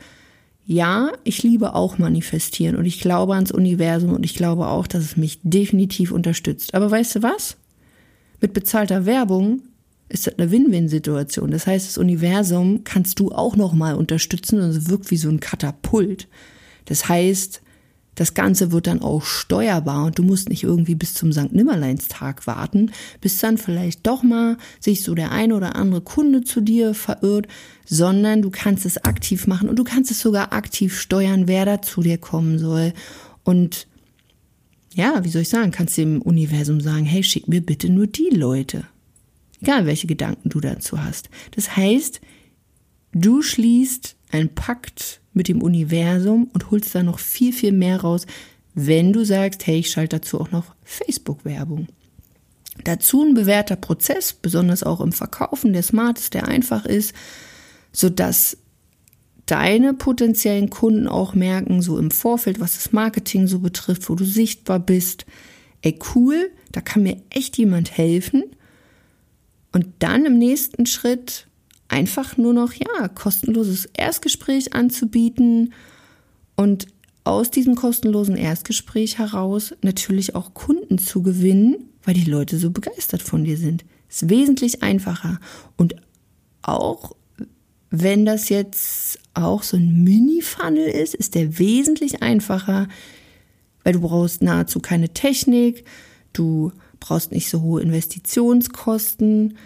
Ja, 0.70 1.12
ich 1.24 1.42
liebe 1.42 1.74
auch 1.74 1.96
manifestieren 1.96 2.76
und 2.76 2.84
ich 2.84 3.00
glaube 3.00 3.34
ans 3.34 3.50
Universum 3.50 4.12
und 4.12 4.22
ich 4.22 4.34
glaube 4.34 4.66
auch, 4.66 4.86
dass 4.86 5.02
es 5.02 5.16
mich 5.16 5.40
definitiv 5.42 6.12
unterstützt. 6.12 6.74
Aber 6.74 6.90
weißt 6.90 7.16
du 7.16 7.22
was? 7.22 7.56
Mit 8.42 8.52
bezahlter 8.52 9.06
Werbung 9.06 9.62
ist 10.10 10.26
das 10.26 10.38
eine 10.38 10.50
Win-Win-Situation. 10.50 11.50
Das 11.52 11.66
heißt, 11.66 11.88
das 11.88 11.96
Universum 11.96 12.84
kannst 12.84 13.18
du 13.18 13.32
auch 13.32 13.56
nochmal 13.56 13.94
unterstützen 13.94 14.60
und 14.60 14.68
es 14.68 14.90
wirkt 14.90 15.10
wie 15.10 15.16
so 15.16 15.30
ein 15.30 15.40
Katapult. 15.40 16.28
Das 16.84 17.08
heißt, 17.08 17.62
das 18.18 18.34
Ganze 18.34 18.72
wird 18.72 18.88
dann 18.88 19.00
auch 19.00 19.22
steuerbar 19.22 20.06
und 20.06 20.18
du 20.18 20.24
musst 20.24 20.48
nicht 20.48 20.64
irgendwie 20.64 20.96
bis 20.96 21.14
zum 21.14 21.32
St. 21.32 21.52
Nimmerleinstag 21.52 22.48
warten, 22.48 22.90
bis 23.20 23.38
dann 23.38 23.58
vielleicht 23.58 24.04
doch 24.08 24.24
mal 24.24 24.56
sich 24.80 25.04
so 25.04 25.14
der 25.14 25.30
ein 25.30 25.52
oder 25.52 25.76
andere 25.76 26.00
Kunde 26.00 26.42
zu 26.42 26.60
dir 26.60 26.94
verirrt, 26.94 27.46
sondern 27.86 28.42
du 28.42 28.50
kannst 28.50 28.84
es 28.86 29.04
aktiv 29.04 29.46
machen 29.46 29.68
und 29.68 29.78
du 29.78 29.84
kannst 29.84 30.10
es 30.10 30.20
sogar 30.20 30.52
aktiv 30.52 30.98
steuern, 30.98 31.46
wer 31.46 31.64
da 31.64 31.80
zu 31.80 32.00
dir 32.00 32.18
kommen 32.18 32.58
soll. 32.58 32.92
Und 33.44 33.86
ja, 34.94 35.22
wie 35.22 35.28
soll 35.28 35.42
ich 35.42 35.48
sagen, 35.48 35.70
kannst 35.70 35.96
du 35.96 36.02
dem 36.02 36.20
Universum 36.20 36.80
sagen, 36.80 37.04
hey, 37.04 37.22
schick 37.22 37.46
mir 37.46 37.60
bitte 37.60 37.88
nur 37.88 38.08
die 38.08 38.30
Leute. 38.30 38.82
Egal, 39.62 39.86
welche 39.86 40.08
Gedanken 40.08 40.48
du 40.48 40.58
dazu 40.58 41.04
hast. 41.04 41.30
Das 41.52 41.76
heißt, 41.76 42.20
du 43.12 43.42
schließt 43.42 44.16
einen 44.32 44.52
Pakt 44.56 45.20
mit 45.38 45.48
dem 45.48 45.62
Universum 45.62 46.50
und 46.52 46.70
holst 46.70 46.94
da 46.94 47.02
noch 47.02 47.18
viel, 47.18 47.54
viel 47.54 47.72
mehr 47.72 48.02
raus, 48.02 48.26
wenn 48.74 49.14
du 49.14 49.24
sagst, 49.24 49.66
hey, 49.66 49.78
ich 49.78 49.90
schalte 49.90 50.18
dazu 50.18 50.38
auch 50.40 50.50
noch 50.50 50.74
Facebook-Werbung. 50.84 51.88
Dazu 52.84 53.24
ein 53.24 53.34
bewährter 53.34 53.76
Prozess, 53.76 54.34
besonders 54.34 54.82
auch 54.82 55.00
im 55.00 55.12
Verkaufen, 55.12 55.72
der 55.72 55.82
smart 55.82 56.18
ist, 56.18 56.34
der 56.34 56.46
einfach 56.46 56.84
ist, 56.84 57.14
sodass 57.92 58.58
deine 59.46 59.94
potenziellen 59.94 60.70
Kunden 60.70 61.08
auch 61.08 61.34
merken, 61.34 61.80
so 61.82 61.98
im 61.98 62.10
Vorfeld, 62.10 62.60
was 62.60 62.74
das 62.74 62.92
Marketing 62.92 63.46
so 63.46 63.60
betrifft, 63.60 64.08
wo 64.10 64.14
du 64.14 64.24
sichtbar 64.24 64.78
bist, 64.78 65.24
ey 65.82 65.98
cool, 66.14 66.50
da 66.70 66.80
kann 66.80 67.02
mir 67.02 67.16
echt 67.30 67.56
jemand 67.56 67.96
helfen. 67.96 68.44
Und 69.72 69.86
dann 69.98 70.26
im 70.26 70.38
nächsten 70.38 70.86
Schritt 70.86 71.47
einfach 71.88 72.36
nur 72.36 72.52
noch, 72.52 72.72
ja, 72.72 73.08
kostenloses 73.08 73.86
Erstgespräch 73.94 74.74
anzubieten 74.74 75.72
und 76.56 76.86
aus 77.24 77.50
diesem 77.50 77.74
kostenlosen 77.74 78.36
Erstgespräch 78.36 79.18
heraus 79.18 79.74
natürlich 79.82 80.34
auch 80.34 80.54
Kunden 80.54 80.98
zu 80.98 81.22
gewinnen, 81.22 81.90
weil 82.02 82.14
die 82.14 82.24
Leute 82.24 82.58
so 82.58 82.70
begeistert 82.70 83.22
von 83.22 83.44
dir 83.44 83.58
sind. 83.58 83.84
Ist 84.08 84.30
wesentlich 84.30 84.82
einfacher. 84.82 85.38
Und 85.76 85.96
auch 86.62 87.14
wenn 87.90 88.24
das 88.24 88.48
jetzt 88.48 89.18
auch 89.34 89.62
so 89.62 89.76
ein 89.76 90.04
Mini-Funnel 90.04 90.88
ist, 90.88 91.14
ist 91.14 91.34
der 91.34 91.58
wesentlich 91.58 92.22
einfacher, 92.22 92.88
weil 93.84 93.94
du 93.94 94.00
brauchst 94.00 94.42
nahezu 94.42 94.80
keine 94.80 95.10
Technik, 95.10 95.84
du 96.32 96.72
brauchst 97.00 97.32
nicht 97.32 97.48
so 97.48 97.62
hohe 97.62 97.82
Investitionskosten, 97.82 99.56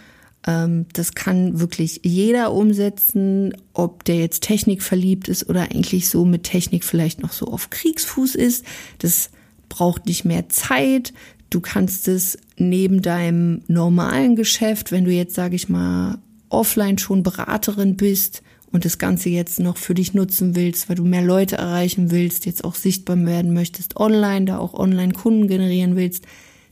das 0.44 1.14
kann 1.14 1.60
wirklich 1.60 2.00
jeder 2.02 2.52
umsetzen, 2.52 3.54
ob 3.74 4.04
der 4.04 4.16
jetzt 4.16 4.42
Technik 4.42 4.82
verliebt 4.82 5.28
ist 5.28 5.48
oder 5.48 5.62
eigentlich 5.62 6.08
so 6.08 6.24
mit 6.24 6.42
Technik 6.42 6.82
vielleicht 6.82 7.22
noch 7.22 7.32
so 7.32 7.46
auf 7.46 7.70
Kriegsfuß 7.70 8.34
ist. 8.34 8.64
Das 8.98 9.30
braucht 9.68 10.06
nicht 10.06 10.24
mehr 10.24 10.48
Zeit. 10.48 11.12
Du 11.48 11.60
kannst 11.60 12.08
es 12.08 12.38
neben 12.56 13.02
deinem 13.02 13.62
normalen 13.68 14.34
Geschäft, 14.34 14.90
wenn 14.90 15.04
du 15.04 15.12
jetzt, 15.12 15.34
sage 15.34 15.54
ich 15.54 15.68
mal, 15.68 16.18
offline 16.48 16.98
schon 16.98 17.22
Beraterin 17.22 17.96
bist 17.96 18.42
und 18.72 18.84
das 18.84 18.98
Ganze 18.98 19.28
jetzt 19.28 19.60
noch 19.60 19.76
für 19.76 19.94
dich 19.94 20.12
nutzen 20.12 20.56
willst, 20.56 20.88
weil 20.88 20.96
du 20.96 21.04
mehr 21.04 21.22
Leute 21.22 21.56
erreichen 21.56 22.10
willst, 22.10 22.46
jetzt 22.46 22.64
auch 22.64 22.74
sichtbar 22.74 23.22
werden 23.24 23.52
möchtest 23.52 23.96
online, 23.96 24.46
da 24.46 24.58
auch 24.58 24.74
online 24.74 25.12
Kunden 25.12 25.46
generieren 25.46 25.94
willst, 25.94 26.24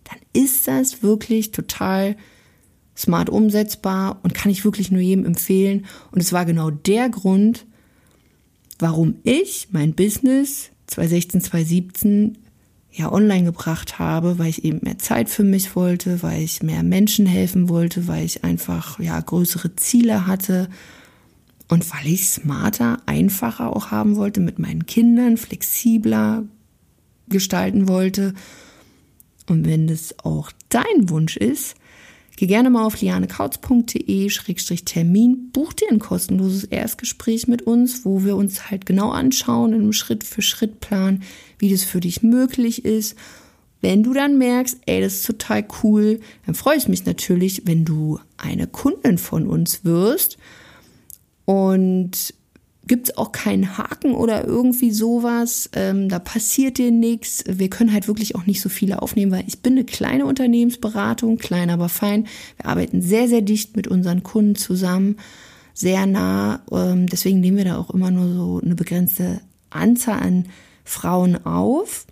dann 0.05 0.19
ist 0.33 0.67
das 0.67 1.03
wirklich 1.03 1.53
total 1.53 2.17
smart 3.01 3.31
umsetzbar 3.31 4.21
und 4.23 4.35
kann 4.35 4.53
ich 4.53 4.65
wirklich 4.65 4.91
nur 4.91 5.01
jedem 5.01 5.25
empfehlen. 5.25 5.87
Und 6.13 6.21
es 6.21 6.33
war 6.33 6.45
genau 6.45 6.71
der 6.71 7.09
Grund, 7.09 7.67
warum 8.79 9.17
ich 9.23 9.69
mein 9.71 9.95
Business 9.95 10.71
2016, 10.89 11.41
2017 11.43 12.39
ja 12.93 13.11
online 13.13 13.45
gebracht 13.45 13.99
habe, 13.99 14.39
weil 14.39 14.49
ich 14.49 14.65
eben 14.65 14.81
mehr 14.83 14.99
Zeit 14.99 15.31
für 15.31 15.45
mich 15.45 15.77
wollte, 15.77 16.23
weil 16.23 16.43
ich 16.43 16.63
mehr 16.63 16.83
Menschen 16.83 17.25
helfen 17.25 17.69
wollte, 17.69 18.09
weil 18.09 18.25
ich 18.25 18.45
einfach 18.45 18.99
ja 18.99 19.19
größere 19.19 19.77
Ziele 19.77 20.27
hatte 20.27 20.69
und 21.69 21.89
weil 21.93 22.13
ich 22.13 22.29
smarter, 22.29 22.99
einfacher 23.07 23.75
auch 23.75 23.93
haben 23.93 24.17
wollte 24.17 24.41
mit 24.41 24.59
meinen 24.59 24.87
Kindern, 24.87 25.37
flexibler 25.37 26.45
gestalten 27.29 27.89
wollte. 27.89 28.35
Und 29.49 29.67
wenn 29.67 29.87
das 29.87 30.19
auch 30.19 30.51
dein 30.69 31.09
Wunsch 31.09 31.37
ist, 31.37 31.77
geh 32.41 32.47
gerne 32.47 32.71
mal 32.71 32.87
auf 32.87 33.03
lianekautz.de-termin, 33.03 35.51
buch 35.53 35.75
dir 35.75 35.91
ein 35.91 35.99
kostenloses 35.99 36.65
Erstgespräch 36.65 37.47
mit 37.49 37.61
uns, 37.61 38.07
wo 38.07 38.25
wir 38.25 38.35
uns 38.35 38.71
halt 38.71 38.87
genau 38.87 39.11
anschauen, 39.11 39.75
in 39.75 39.83
einem 39.83 39.93
Schritt-für-Schritt-Plan, 39.93 41.23
wie 41.59 41.71
das 41.71 41.85
für 41.85 42.01
dich 42.01 42.23
möglich 42.23 42.87
ist. 42.87 43.15
Wenn 43.83 44.03
du 44.03 44.15
dann 44.15 44.39
merkst, 44.39 44.79
ey, 44.87 45.03
das 45.03 45.17
ist 45.17 45.27
total 45.27 45.67
cool, 45.83 46.21
dann 46.47 46.55
freue 46.55 46.79
ich 46.79 46.89
mich 46.89 47.05
natürlich, 47.05 47.67
wenn 47.67 47.85
du 47.85 48.19
eine 48.39 48.67
Kundin 48.67 49.19
von 49.19 49.47
uns 49.47 49.85
wirst. 49.85 50.39
Und 51.45 52.33
gibt 52.87 53.09
es 53.09 53.17
auch 53.17 53.33
keinen 53.33 53.79
Haken 53.79 54.15
oder 54.15 54.45
irgendwie 54.45 54.91
sowas. 54.91 55.71
Ähm, 55.75 56.09
da 56.09 56.19
passiert 56.19 56.79
dir 56.79 56.91
nichts. 56.91 57.45
Wir 57.47 57.71
können 57.71 57.93
halt 57.93 58.09
wirklich 58.09 58.35
auch 58.35 58.47
nicht 58.47 58.61
so 58.61 58.69
viele 58.69 59.03
aufnehmen, 59.03 59.33
weil 59.33 59.45
ich 59.47 59.61
bin 59.61 59.75
eine 59.75 59.85
kleine 59.85 60.27
Unternehmensberatung, 60.27 61.39
klein 61.39 61.71
aber 61.71 61.89
fein. 61.89 62.27
Wir 62.57 62.67
arbeiten 62.67 63.03
sehr, 63.03 63.29
sehr 63.29 63.43
dicht 63.43 63.77
mit 63.77 63.87
unseren 63.87 64.23
Kunden 64.23 64.57
zusammen, 64.57 65.17
sehr 65.75 66.07
nah. 66.07 66.63
Ähm, 66.73 67.07
deswegen 67.07 67.41
nehmen 67.41 67.59
wir 67.59 67.65
da 67.65 67.79
auch 67.79 67.91
immer 67.91 68.11
nur 68.11 68.33
so 68.33 68.61
eine 68.65 68.75
begrenzte 68.75 69.41
Anzahl 69.71 70.21
an 70.21 70.47
Frauen 70.85 71.45
auf. 71.45 72.07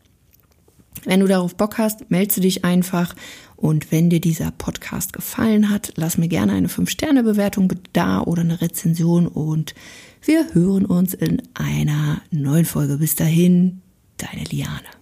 Wenn 1.04 1.20
du 1.20 1.26
darauf 1.26 1.56
Bock 1.56 1.78
hast, 1.78 2.10
melde 2.10 2.40
dich 2.40 2.64
einfach. 2.64 3.14
Und 3.58 3.90
wenn 3.90 4.08
dir 4.08 4.20
dieser 4.20 4.52
Podcast 4.52 5.12
gefallen 5.12 5.68
hat, 5.68 5.92
lass 5.96 6.16
mir 6.16 6.28
gerne 6.28 6.52
eine 6.52 6.68
5-Sterne-Bewertung 6.68 7.72
da 7.92 8.20
oder 8.20 8.42
eine 8.42 8.60
Rezension 8.60 9.26
und 9.26 9.74
wir 10.22 10.54
hören 10.54 10.86
uns 10.86 11.12
in 11.12 11.42
einer 11.54 12.22
neuen 12.30 12.64
Folge. 12.64 12.98
Bis 12.98 13.16
dahin, 13.16 13.82
deine 14.16 14.44
Liane. 14.44 14.97